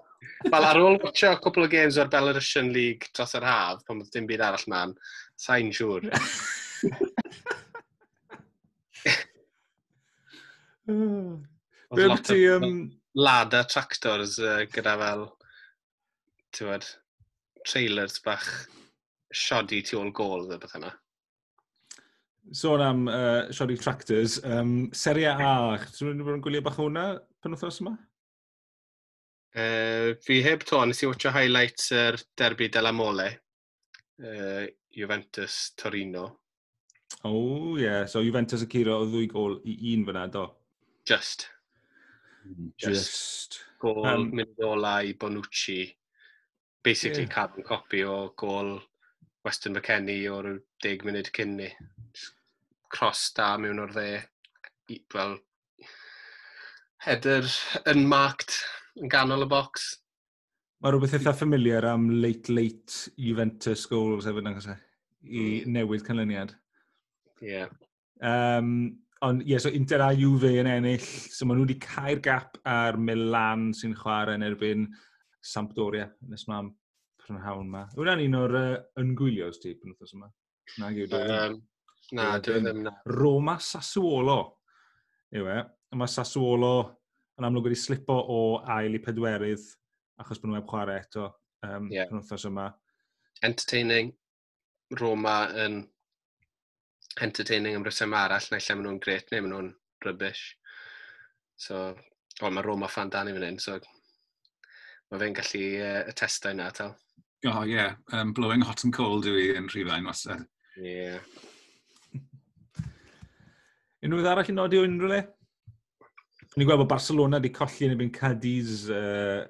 Wel, 0.49 0.67
ar 0.67 0.79
ôl 0.81 0.99
watcho 1.03 1.31
cwpl 1.43 1.65
o 1.65 1.69
games 1.71 1.99
o'r 2.01 2.09
Belarusian 2.11 2.71
League 2.75 3.11
dros 3.15 3.35
yr 3.37 3.45
haf, 3.47 3.83
pan 3.85 4.01
oedd 4.01 4.11
dim 4.13 4.27
byd 4.29 4.43
arall 4.43 4.67
man, 4.71 4.95
sa'n 5.39 5.71
siŵr. 5.75 6.09
Be 10.85 12.09
am 12.09 12.21
ti... 12.21 12.41
Um... 12.51 12.85
Lada 13.15 13.61
tractors 13.63 14.33
uh, 14.43 14.65
gyda 14.67 14.97
fel, 14.99 15.21
ti'n 16.57 16.83
trailers 17.63 18.19
bach 18.25 18.49
siodi 19.35 19.81
tu 19.85 19.99
ôl 19.99 20.13
gol 20.15 20.47
dde 20.49 20.59
beth 20.61 20.77
yna? 20.79 20.91
Sôn 22.45 22.79
so, 22.79 22.83
am 22.85 23.07
uh, 23.09 23.47
siodi 23.49 23.77
tractors, 23.81 24.37
um, 24.45 24.91
Serie 24.93 25.31
A, 25.33 25.79
ti'n 25.89 26.11
i'n 26.11 26.21
bod 26.21 26.35
yn 26.37 26.43
gwylio 26.45 26.61
bach 26.65 26.77
hwnna 26.77 27.05
pan 27.41 27.55
wythnos 27.55 27.81
yma? 27.81 27.95
Uh, 29.55 30.13
fi 30.21 30.41
heb 30.45 30.65
to, 30.67 30.81
nes 30.85 31.01
i 31.01 31.09
watcha 31.09 31.31
highlights 31.33 31.89
yr 31.95 32.19
derby 32.19 32.67
derby 32.67 32.69
Della 32.75 32.91
Mole, 32.93 33.27
uh, 34.21 34.65
Juventus 34.93 35.71
Torino. 35.79 36.25
O, 37.23 37.31
oh, 37.31 37.77
ie, 37.79 37.85
yeah. 37.85 38.05
so 38.05 38.21
Juventus 38.21 38.61
y 38.61 38.69
Ciro 38.69 38.99
o 39.01 39.09
ddwy 39.09 39.29
gol 39.31 39.59
i 39.65 39.95
un 39.95 40.05
fyna, 40.05 40.27
do? 40.29 40.45
Just. 41.07 41.47
Just. 42.77 42.85
Just. 42.85 43.61
Gol 43.81 44.05
um, 44.05 44.29
mynd 44.37 44.61
ola 44.65 44.99
i 45.01 45.15
Bonucci. 45.17 45.87
Basically, 46.85 47.25
yeah. 47.25 47.33
carbon 47.33 47.65
copy 47.65 48.03
o 48.05 48.35
gol 48.37 48.75
Weston 49.45 49.75
McKennie 49.77 50.25
o'r 50.33 50.47
ryw 50.47 50.61
10 50.81 51.05
munud 51.05 51.29
cyn 51.35 51.51
ni. 51.59 51.67
Cross 52.93 53.27
da 53.37 53.51
mewn 53.61 53.81
o'r 53.83 53.93
dde. 53.93 54.23
I, 54.89 54.97
wel, 55.13 55.35
header 57.05 57.45
unmarked 57.89 58.57
yn 59.01 59.11
ganol 59.11 59.45
y 59.45 59.49
box. 59.49 59.85
Mae 60.81 60.93
rhywbeth 60.93 61.15
eitha 61.17 61.33
familiar 61.37 61.85
am 61.89 62.07
late, 62.21 62.53
late 62.53 63.13
Juventus 63.21 63.85
goals 63.89 64.27
hefyd 64.29 64.49
yn 64.49 64.57
gysau 64.57 64.75
e? 64.75 64.81
i 65.25 65.41
hmm. 65.41 65.73
newid 65.73 66.05
canlyniad. 66.05 66.53
Ie. 67.41 67.51
Yeah. 67.51 67.73
Um, 68.25 68.69
ond 69.25 69.43
ie, 69.43 69.53
yeah, 69.53 69.61
so 69.61 69.69
Inter 69.73 70.03
a 70.05 70.11
Juve 70.17 70.51
yn 70.61 70.69
ennill, 70.69 71.05
so 71.05 71.45
maen 71.45 71.61
nhw 71.61 71.67
wedi 71.67 71.77
cael 71.81 72.21
gap 72.25 72.57
ar 72.69 72.97
Milan 73.01 73.71
sy'n 73.77 73.95
chwarae 73.97 74.37
yn 74.37 74.45
erbyn 74.45 74.89
Sampdoria, 75.45 76.09
nes 76.29 76.45
mam 76.49 76.73
crynhawn 77.25 77.69
ma. 77.71 77.85
Yw'n 77.97 78.25
un 78.27 78.37
o'r 78.39 78.57
uh, 78.59 78.73
yngwylios 79.01 79.61
ti 79.61 79.73
pan 79.79 79.93
wrthnos 79.93 80.15
yma? 80.17 80.29
Na, 80.81 80.91
yw 80.91 81.07
um, 81.19 81.57
na, 82.17 82.27
dwi 82.43 82.59
ddim 82.61 82.83
na. 82.85 82.93
Roma 83.11 83.57
Sassuolo 83.61 84.39
yw 85.35 85.49
e. 85.51 85.57
Mae 85.95 86.11
Sassuolo 86.11 86.75
yn 87.39 87.47
amlwg 87.47 87.69
wedi 87.69 87.79
slipo 87.79 88.15
o 88.31 88.39
ail 88.75 88.97
i 88.97 89.01
pedwerydd 89.03 89.65
achos 90.21 90.39
bod 90.41 90.51
nhw 90.51 90.59
heb 90.59 90.69
chwarae 90.69 91.01
eto 91.03 91.27
um, 91.67 91.89
yeah. 91.91 92.07
pan 92.09 92.21
wrthnos 92.21 92.47
yma. 92.49 92.69
Entertaining. 93.43 94.13
Roma 94.99 95.37
yn 95.65 95.81
entertaining 97.21 97.75
am 97.75 97.85
rysem 97.87 98.13
arall, 98.15 98.51
neu 98.51 98.61
lle 98.61 98.75
maen 98.75 98.85
nhw'n 98.87 99.01
gret 99.03 99.31
neu 99.31 99.43
maen 99.43 99.53
nhw'n 99.53 99.71
rubbish. 100.05 100.43
So, 101.57 101.87
o, 102.41 102.49
mae 102.51 102.63
Roma 102.65 102.89
fan 102.91 103.11
dan 103.13 103.31
i 103.31 103.35
fan 103.35 103.47
hyn, 103.47 103.59
so 103.63 103.79
mae 105.09 105.21
fe'n 105.21 105.37
gallu 105.37 105.63
uh, 105.79 106.01
y 106.11 106.15
testau 106.19 106.55
yna 106.55 106.69
tal. 106.75 106.95
Oh, 107.43 107.63
yeah. 107.63 107.95
Um, 108.11 108.33
blowing 108.33 108.61
hot 108.61 108.83
and 108.83 108.93
cold 108.93 109.27
yw 109.29 109.37
i 109.37 109.49
yn 109.59 109.67
Rhifain 109.69 110.07
wastad. 110.07 110.45
Uh. 110.45 110.81
Yeah. 110.81 111.19
Unrhyw 114.05 114.29
arall 114.31 114.51
yn 114.51 114.57
nodi 114.59 114.79
o 114.79 114.85
unrhyw 114.87 115.11
le? 115.11 115.21
Ni'n 116.55 116.69
gweld 116.69 116.81
bod 116.85 116.93
Barcelona 116.93 117.41
wedi 117.41 117.51
colli 117.53 117.89
yn 117.89 117.95
ebyn 117.97 118.13
Cadiz. 118.15 118.87
Uh, 118.87 119.43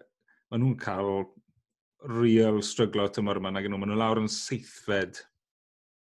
maen 0.49 0.63
nhw'n 0.63 0.79
cael 0.81 1.11
real 2.09 2.59
stryglo 2.65 3.07
tymor 3.13 3.39
yma 3.39 3.53
nag 3.53 3.69
nhw. 3.69 3.79
Maen 3.79 3.93
nhw 3.93 4.01
lawr 4.01 4.21
yn 4.23 4.31
seithfed. 4.31 5.21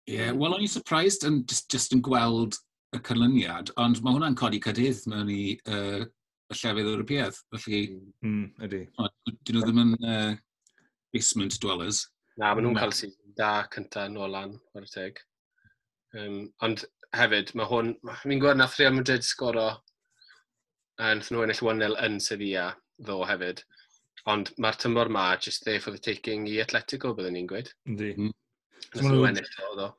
Ie, 0.08 0.16
yeah, 0.16 0.32
wel, 0.32 0.56
o'n 0.56 0.64
i'n 0.64 0.72
surprised 0.72 1.28
yn 1.28 1.42
just, 1.52 1.68
just 1.74 1.94
yn 1.96 2.02
gweld 2.06 2.56
y 2.96 3.02
canlyniad, 3.04 3.74
ond 3.84 4.00
mae 4.00 4.16
hwnna'n 4.16 4.38
codi 4.40 4.62
cadydd 4.64 5.02
mewn 5.12 5.32
i 5.34 5.42
uh, 5.68 6.06
y 6.48 6.56
llefydd 6.56 6.92
Ewropeaidd. 6.94 7.40
Felly, 7.52 7.82
mm, 8.24 8.46
ydy. 8.64 8.86
Dyn 8.96 9.58
nhw 9.58 9.66
ddim 9.66 9.82
yn 9.84 9.96
uh, 10.00 10.30
basement 11.18 11.58
dwellers. 11.64 12.06
Na, 12.38 12.54
maen 12.54 12.68
nhw'n 12.68 12.78
cael 12.78 12.94
season 12.94 13.34
da 13.38 13.52
cynta 13.74 14.06
yn 14.08 14.22
olan, 14.22 14.54
o'r 14.78 14.88
teg. 14.94 15.20
Um, 16.18 16.48
ond 16.66 16.86
hefyd, 17.18 17.54
mae 17.58 17.70
hwn, 17.70 17.94
fi'n 18.22 18.40
gwybod 18.40 18.60
nath 18.62 18.78
Real 18.80 18.94
Madrid 18.96 19.26
sgoro 19.26 19.70
yn 21.04 21.22
nhw 21.22 21.44
ennill 21.46 21.64
1-0 21.64 21.98
yn 22.08 22.20
Sevilla 22.24 22.68
ddo 23.02 23.20
hefyd. 23.30 23.64
Ond 24.32 24.52
mae'r 24.62 24.80
tymor 24.82 25.12
ma 25.14 25.30
just 25.40 25.66
there 25.66 25.80
for 25.80 25.96
the 25.96 26.02
taking 26.02 26.48
i 26.50 26.58
Atletico, 26.64 27.14
byddwn 27.16 27.38
ni'n 27.38 27.50
gweud. 27.50 27.72
Yndi. 27.90 28.14
Mm. 28.18 28.34
Nath 28.96 29.06
nhw 29.06 29.28
ennill 29.30 29.52
o, 29.68 29.74
ddo. 29.78 29.90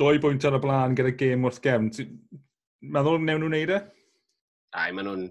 Doi 0.00 0.16
bwynt 0.22 0.46
ar 0.48 0.58
y 0.58 0.62
blaen 0.62 0.96
gyda 0.98 1.14
gêm 1.20 1.46
wrth 1.46 1.62
gefn. 1.64 1.90
Meddwl 2.82 3.22
newn 3.22 3.44
nhw'n 3.44 3.56
neud 3.56 3.74
e? 3.76 3.80
Ai, 4.78 4.90
maen 4.96 5.08
nhw'n, 5.08 5.26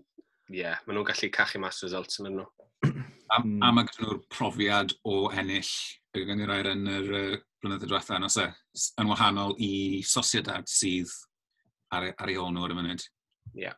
ie, 0.51 0.61
yeah, 0.61 0.79
maen 0.85 0.99
nhw'n 0.99 1.07
gallu 1.11 1.31
cachu 1.33 1.61
mas 1.61 1.81
results 1.83 2.21
yn 2.21 2.31
nhw. 2.37 2.47
A, 3.31 3.39
mm. 3.39 3.61
a 3.63 3.71
mae 3.71 3.87
gyda 3.87 4.05
nhw'r 4.05 4.21
profiad 4.33 4.93
o 5.07 5.23
ennill 5.31 5.71
y 6.17 6.25
gyngorau'r 6.27 6.71
yn 6.73 6.87
yr 6.91 7.11
uh, 7.15 7.35
blynyddoedd 7.61 7.91
diwetha, 7.91 8.19
nos 8.19 8.35
e, 8.41 8.47
yn 8.99 9.11
wahanol 9.11 9.53
i 9.61 10.01
Sociedad 10.07 10.67
sydd 10.67 11.11
ar, 11.93 12.09
e, 12.09 12.11
ar 12.17 12.31
ei 12.31 12.39
ôl 12.41 12.51
nhw 12.51 12.65
ar 12.65 12.73
y 12.73 12.77
munud. 12.79 13.05
Ie. 13.53 13.63
Yeah. 13.63 13.77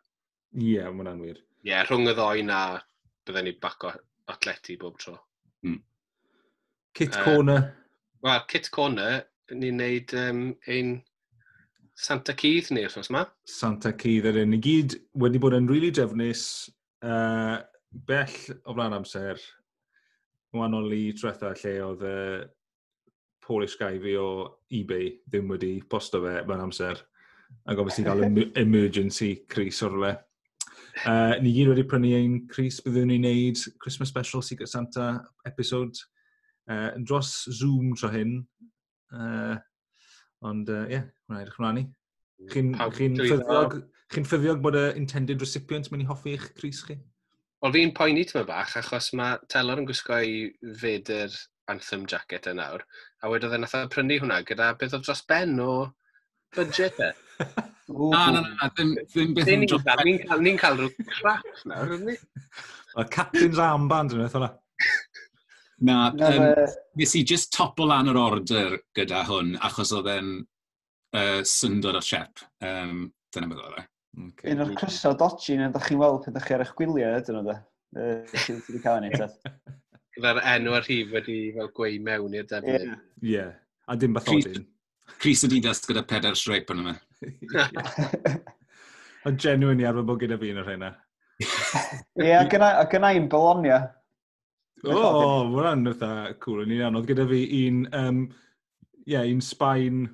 Ie, 0.54 0.72
yeah, 0.78 0.90
mae'n 0.90 1.04
hwnna'n 1.04 1.22
wir. 1.22 1.38
Ie, 1.38 1.70
yeah, 1.70 1.86
rhwng 1.88 2.10
y 2.10 2.16
ddoi 2.18 2.46
na 2.48 2.60
bydden 3.28 3.50
ni 3.50 3.56
bac 3.62 3.86
o 3.86 3.94
atleti 4.34 4.78
bob 4.82 4.98
tro. 5.02 5.16
Mm. 5.68 5.82
Kit 6.98 7.16
uh, 7.18 7.24
Corner. 7.26 7.66
Wel, 8.24 8.46
Kit 8.50 8.70
Corner, 8.74 9.24
ni'n 9.54 9.82
neud 9.82 10.14
um, 10.18 10.46
ein 10.72 10.96
Santa 11.94 12.34
Keith 12.34 12.72
ni 12.74 12.86
os 12.88 12.98
yma. 13.04 13.28
Santa 13.46 13.94
Keith 13.94 14.26
yr 14.30 14.42
un. 14.44 14.54
Ni 14.54 14.62
gyd 14.64 14.98
wedi 15.20 15.42
bod 15.42 15.58
yn 15.58 15.70
rili 15.70 15.90
really 15.90 15.94
drefnus. 15.94 16.48
Uh, 17.04 17.60
bell 17.94 18.36
o 18.66 18.76
flaen 18.76 18.98
amser, 18.98 19.40
yn 20.54 20.60
wahanol 20.60 20.94
i 20.96 21.06
trwetha 21.18 21.54
lle 21.58 21.74
oedd 21.86 22.06
y 22.08 22.18
uh, 22.18 22.44
Polish 23.44 23.76
guy 23.76 23.98
fi 24.00 24.14
o 24.16 24.28
eBay 24.72 25.10
ddim 25.28 25.50
wedi 25.52 25.74
posto 25.90 26.22
fe 26.24 26.38
mewn 26.48 26.64
amser, 26.64 27.02
ac 27.68 27.80
obviously 27.80 28.06
gael 28.06 28.24
emergency 28.60 29.34
Cris 29.52 29.82
o'r 29.84 29.98
le. 30.00 30.14
Uh, 31.04 31.36
ni 31.42 31.52
gyd 31.56 31.72
wedi 31.72 31.84
prynu 31.90 32.14
ein 32.16 32.38
Cris 32.48 32.80
byddwn 32.86 33.10
ni'n 33.12 33.26
neud 33.26 33.60
Christmas 33.84 34.14
Special 34.14 34.44
Secret 34.46 34.72
Santa 34.72 35.08
episode 35.50 35.98
uh, 36.70 36.94
dros 37.02 37.34
Zoom 37.52 37.96
tro 38.00 38.12
hyn. 38.14 38.38
Uh, 39.14 39.58
ond, 40.46 40.70
ie, 40.70 40.78
uh, 40.78 40.92
yeah, 40.92 41.10
mae'n 41.28 41.44
edrych 41.44 41.60
mlaen 41.62 41.80
ni. 41.82 41.88
Chi'n 42.54 42.74
chi 42.96 43.10
ffyddiog, 43.16 43.80
chi 44.12 44.24
ffyddiog 44.28 44.64
bod 44.64 44.78
y 44.80 44.86
intended 45.00 45.44
recipient 45.44 45.92
mynd 45.92 46.06
i 46.06 46.10
hoffi 46.10 46.38
eich 46.38 46.50
Cris 46.58 46.84
chi? 46.88 46.98
Wel 47.64 47.72
fi'n 47.72 47.94
poeni 47.96 48.26
tyma 48.28 48.44
bach, 48.44 48.74
achos 48.76 49.14
mae 49.16 49.38
Telor 49.52 49.80
yn 49.80 49.86
gwisgo 49.88 50.18
i 50.20 50.40
fedr 50.82 51.36
anthem 51.72 52.02
jacket 52.12 52.50
yn 52.52 52.58
nawr, 52.60 52.82
a 53.24 53.30
wedodd 53.32 53.56
e 53.56 53.60
natha 53.62 53.86
prynu 53.92 54.18
hwnna 54.20 54.42
gyda 54.50 54.74
beth 54.80 54.98
oedd 54.98 55.06
dros 55.08 55.22
ben 55.30 55.56
o 55.64 55.70
budget 56.58 57.00
e. 57.00 57.14
Na, 57.94 58.20
na, 58.32 58.42
na, 58.42 58.68
ddim, 58.72 58.94
ddim 59.12 59.32
beth 59.38 59.50
yn 59.54 59.64
dros 59.68 59.84
ben. 59.86 60.02
Ni'n 60.08 60.20
cael, 60.26 60.44
ni 60.44 60.54
cael 60.60 60.78
rhyw 60.80 61.08
crap 61.14 61.64
nawr, 61.70 61.96
ydyn 61.96 62.12
ni? 62.12 62.18
O, 62.98 63.08
Captain's 63.16 63.60
Armband 63.64 64.16
yn 64.16 64.26
eithaf. 64.26 64.60
Na, 65.84 65.98
um, 66.12 66.46
nes 67.00 67.16
i 67.20 67.24
just 67.28 67.52
topo 67.56 67.88
lan 67.88 68.12
yr 68.12 68.20
order 68.20 68.78
gyda 68.96 69.24
hwn, 69.28 69.56
achos 69.68 69.96
oedd 69.96 70.12
e'n 70.18 70.36
uh, 70.44 71.42
syndod 71.48 72.00
o 72.00 72.04
siep. 72.04 72.44
Um, 72.64 73.06
dyna 73.36 73.52
beth 73.52 73.66
oedd 73.66 73.82
e. 73.84 73.88
Okay. 74.14 74.54
Un 74.54 74.62
o'r 74.62 74.74
cryso 74.78 75.14
dodgy 75.18 75.56
na 75.58 75.72
ydych 75.72 75.88
chi'n 75.90 76.02
weld 76.02 76.20
pan 76.22 76.36
ydych 76.36 76.46
chi 76.46 76.56
ar 76.56 76.64
eich 76.66 76.74
gwyliau 76.78 77.16
ydyn 77.18 77.40
nhw, 77.40 77.46
da. 77.48 77.56
Sydd 78.44 78.60
wedi 78.68 78.82
cael 78.84 79.08
ei 79.08 79.14
wneud. 79.14 79.40
Fyddai'r 80.14 80.42
enw 80.52 80.76
ar 80.78 80.86
hif 80.86 81.16
wedi 81.16 81.38
fel 81.56 81.72
gwei 81.74 81.98
mewn 82.04 82.38
i'r 82.38 82.46
defnydd. 82.50 82.86
Ie, 83.24 83.32
yeah. 83.32 83.56
a 83.90 83.98
dim 83.98 84.14
bathodyn. 84.14 84.68
Cris 85.18 85.42
y 85.48 85.50
didas 85.56 85.82
gyda 85.88 86.06
pedair 86.06 86.38
streip 86.38 86.70
yn 86.74 86.84
yma. 86.84 86.94
Ond 89.28 89.42
genuine 89.42 89.82
i 89.82 89.90
arfer 89.90 90.06
bod 90.06 90.22
gyda 90.22 90.38
fi 90.38 90.54
yn 90.54 90.62
yr 90.62 90.70
hynna. 90.70 90.94
Ie, 91.42 92.30
yeah, 92.30 92.46
a 92.46 92.86
gyna 92.92 93.14
i'n 93.18 93.30
Bologna. 93.32 93.82
O, 94.84 94.94
oh, 94.94 95.44
mae'n 95.50 95.88
fatha 95.96 96.34
cool 96.44 96.66
yn 96.68 96.76
un 96.78 96.88
anodd. 96.90 97.10
Gyda 97.10 97.26
fi 97.30 97.42
un, 97.64 97.86
um, 97.98 98.26
yeah, 99.10 99.26
un 99.26 99.42
Sbaen 99.42 100.06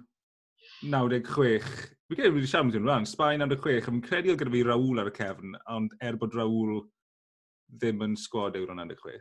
96 0.87 1.89
Fi 2.09 2.17
credu 2.17 2.39
wedi 2.39 2.47
siarad 2.49 2.73
yn 2.73 2.87
rhan. 2.87 3.05
Sbaen 3.05 3.45
am 3.45 3.51
y 3.53 3.57
chwech, 3.61 3.87
yn 3.91 3.99
credu 4.01 4.31
oedd 4.33 4.39
gyda 4.41 4.53
fi 4.55 4.63
Raul 4.65 5.01
ar 5.01 5.11
y 5.11 5.13
cefn, 5.13 5.51
ond 5.69 5.91
er 6.01 6.15
bod 6.17 6.33
Raul 6.33 6.79
ddim 7.77 7.99
yn 8.01 8.15
sgwad 8.17 8.55
yw'r 8.57 8.71
ond 8.73 8.95
16. 8.95 9.19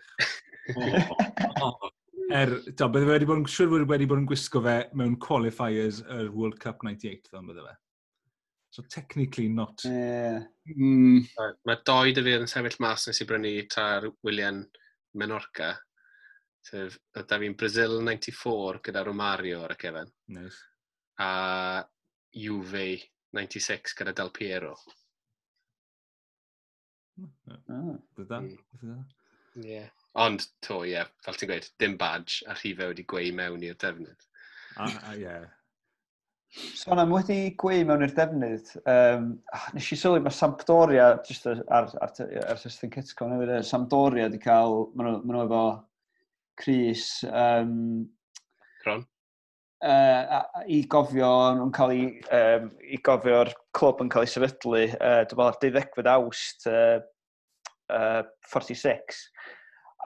oh, 1.67 1.67
oh. 1.67 1.91
Er, 2.33 2.55
da, 2.77 2.89
bydde 2.89 3.07
fe 3.09 3.13
wedi 3.13 3.29
bod 3.29 3.43
yn 3.43 3.45
siwr 3.49 3.71
bod 3.75 3.85
wedi 3.93 4.09
bod 4.09 4.23
yn 4.23 4.29
gwisgo 4.29 4.63
fe 4.65 4.79
mewn 4.97 5.19
qualifiers 5.21 6.01
yr 6.17 6.31
World 6.33 6.57
Cup 6.63 6.81
98, 6.85 7.29
fel 7.29 7.45
bydde 7.51 7.67
fe. 7.67 7.75
So 8.73 8.87
technically 8.89 9.51
not. 9.53 9.85
Yeah. 9.85 10.43
Mm. 10.73 11.29
Mae 11.69 11.85
doi 11.89 12.17
dy 12.17 12.25
fi 12.25 12.35
yn 12.39 12.49
sefyll 12.49 12.81
mas 12.85 13.05
nes 13.09 13.21
i 13.21 13.29
brynu 13.29 13.53
ta'r 13.73 14.09
William 14.25 14.63
Menorca. 15.21 15.75
Sef, 16.65 16.97
da 17.13 17.41
fi'n 17.41 17.57
Brazil 17.57 17.99
94 18.01 18.83
gyda 18.89 19.05
Romario 19.05 19.61
ar 19.65 19.77
y 19.77 19.79
cefen. 19.85 20.11
Nice. 20.37 20.65
A 21.21 21.85
Juve 22.35 22.87
96 23.37 23.95
gyda 23.99 24.15
Del 24.17 24.31
Piero. 24.31 24.75
Hmm. 27.19 27.31
Ah. 27.69 28.41
Hmm. 28.81 29.05
Ie. 29.65 29.85
Ond, 30.19 30.45
to, 30.63 30.83
ie, 30.85 30.95
yeah, 30.95 31.09
fel 31.25 31.37
ti'n 31.39 31.51
gweud, 31.51 31.69
dim 31.83 31.95
badge 31.99 32.43
a 32.51 32.55
chi 32.59 32.73
fe 32.79 32.91
wedi 32.91 33.05
gweu 33.11 33.31
mewn 33.35 33.65
i'r 33.67 33.79
defnydd. 33.81 34.27
A, 34.79 34.87
a 35.11 35.15
ie. 35.19 35.39
So, 36.49 36.95
am 36.95 37.13
wedi 37.13 37.53
gweu 37.61 37.83
mewn 37.87 38.07
i'r 38.07 38.15
defnydd, 38.17 38.71
um, 38.89 39.29
nes 39.75 39.91
i 39.93 39.99
sylwi 40.01 40.23
mae 40.25 40.35
Sampdoria, 40.35 41.11
just 41.27 41.47
ar, 41.51 41.61
ar, 41.75 41.91
ar 42.05 42.15
ar 42.55 42.63
testyn 42.63 42.93
Cytco, 42.95 43.29
e, 43.45 43.61
Sampdoria 43.67 44.29
wedi 44.29 44.41
cael, 44.43 44.87
maen 44.99 45.21
nhw 45.27 45.45
efo 45.45 45.65
Cris... 46.59 47.09
Um, 47.29 48.09
Cron? 48.83 49.05
uh, 49.85 50.41
i 50.67 50.81
gofio, 50.91 51.31
nhw'n 51.59 51.75
cael 51.75 51.95
ei, 51.95 52.09
um, 52.35 52.71
i 52.83 52.99
gofio'r 53.05 53.53
clwb 53.77 54.03
yn 54.05 54.11
cael 54.13 54.27
ei 54.27 54.33
sefydlu, 54.33 54.83
uh, 54.97 55.21
dwi'n 55.31 55.43
meddwl, 55.43 55.61
12 55.77 56.11
awst 56.15 56.67
uh, 56.71 56.99
uh, 57.95 58.23
46. 58.53 59.23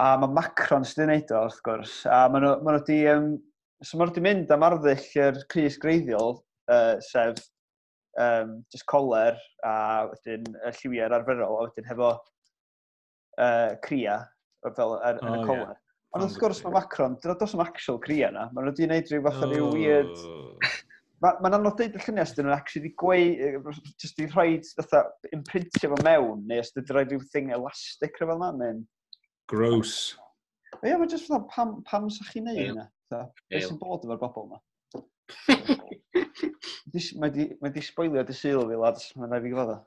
A 0.02 0.12
mae 0.20 0.32
Macron 0.32 0.86
sydd 0.88 1.04
wedi 1.04 1.08
gwneud 1.08 1.34
o, 1.36 1.46
wrth 1.46 1.62
gwrs. 1.66 1.96
A 2.08 2.24
maen 2.32 2.46
nhw, 2.46 2.54
ma 2.64 2.76
wedi, 2.78 3.00
um, 3.12 3.32
so 3.84 3.96
maen 3.96 4.08
nhw 4.08 4.14
wedi 4.14 4.26
mynd 4.28 4.54
am 4.54 4.66
arddull 4.68 5.08
yr 5.26 5.40
Cris 5.52 5.78
Greiddiol, 5.80 6.38
uh, 6.72 6.96
sef 7.08 7.40
um, 8.20 8.60
just 8.72 8.86
coler 8.90 9.38
a 9.64 9.74
wedyn 10.10 10.48
y 10.52 10.74
lliwiau'r 10.78 11.16
arferol, 11.18 11.58
a 11.58 11.68
wedyn 11.68 11.88
hefo 11.88 12.12
uh, 13.38 13.72
cria 13.84 14.20
fel 14.76 14.98
yn 14.98 15.22
oh, 15.26 15.36
y 15.36 15.46
coler. 15.46 15.72
Yeah. 15.72 15.81
Ond 16.12 16.26
wrth 16.26 16.38
gwrs 16.40 16.58
mae 16.66 16.74
Macron, 16.74 17.14
dyna 17.22 17.34
dos 17.40 17.54
am 17.56 17.62
actual 17.64 17.98
cria 18.02 18.28
yna. 18.28 18.48
maen 18.52 18.66
nhw 18.66 18.72
wedi 18.74 18.84
gwneud 18.84 19.12
rhyw 19.12 19.22
fath 19.26 19.44
o 19.46 19.48
rhyw 19.48 19.68
weird... 19.72 20.24
Mae'n 21.22 21.38
ma 21.40 21.50
anodd 21.54 21.76
dweud 21.78 21.94
y 21.96 22.00
lluniau 22.02 22.26
os 22.26 22.32
dyn 22.34 22.48
nhw'n 22.48 22.56
actually 22.56 22.90
gweu, 22.98 23.72
Just 24.02 24.18
i 24.20 24.26
rhoi 24.26 24.58
fatha 24.74 25.04
imprintio 25.32 25.92
fo 25.92 25.98
mewn, 26.04 26.42
neu 26.50 26.60
os 26.60 26.72
dyn 26.74 26.84
nhw'n 26.84 26.98
rhoi 26.98 27.06
rhyw 27.06 27.24
thing 27.32 27.52
elastic 27.56 28.18
rhyfel 28.20 28.42
na, 28.42 28.50
mae'n... 28.58 28.82
Gross. 29.52 29.94
Ie, 30.82 30.90
yeah, 30.90 30.98
mae'n 31.00 31.12
jyst 31.14 31.30
fatha 31.30 31.46
pam, 31.54 31.76
pam 31.88 32.10
sa'ch 32.12 32.34
chi'n 32.34 32.50
neud 32.50 32.62
yna? 32.74 32.86
Beth 33.14 33.68
sy'n 33.68 33.80
bod 33.80 34.04
efo'r 34.04 34.20
bobl 34.20 34.50
yma? 34.50 34.60
mae 37.22 37.32
di, 37.32 37.48
mae 37.62 37.72
di 37.72 37.86
sboilio 37.86 38.26
dy 38.26 38.36
syl 38.36 38.66
fi, 38.68 38.82
lads, 38.84 39.08
mae'n 39.16 39.32
rhaid 39.32 39.48
i 39.48 39.54
gyfadda. 39.54 39.78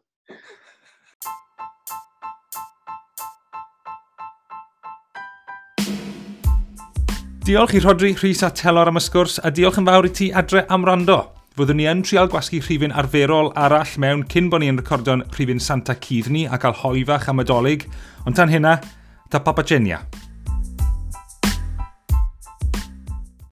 Diolch 7.46 7.76
i 7.78 7.80
Rodri 7.80 8.16
Rhys 8.18 8.40
a 8.42 8.48
Telor 8.50 8.90
am 8.90 8.98
y 8.98 9.02
sgwrs 9.06 9.36
a 9.46 9.52
diolch 9.54 9.76
yn 9.78 9.86
fawr 9.86 10.08
i 10.08 10.10
ti 10.18 10.32
adre 10.34 10.64
am 10.74 10.88
rando. 10.88 11.20
Fyddwn 11.54 11.78
ni 11.78 11.86
yn 11.92 12.02
trial 12.02 12.32
gwasgu 12.34 12.58
rhifin 12.64 12.96
arferol 12.98 13.52
arall 13.54 13.94
mewn 14.02 14.26
cyn 14.34 14.50
bod 14.50 14.66
ni'n 14.66 14.82
recordo'n 14.82 15.22
rhifin 15.36 15.62
Santa 15.62 15.94
Cyddni 15.94 16.48
a 16.50 16.58
cael 16.58 16.80
hoifach 16.82 17.30
am 17.30 17.46
y 17.46 17.46
dolyg, 17.46 17.86
ond 18.26 18.42
tan 18.42 18.50
hynna, 18.50 18.80
ta 19.30 19.46
papagenia. 19.46 20.02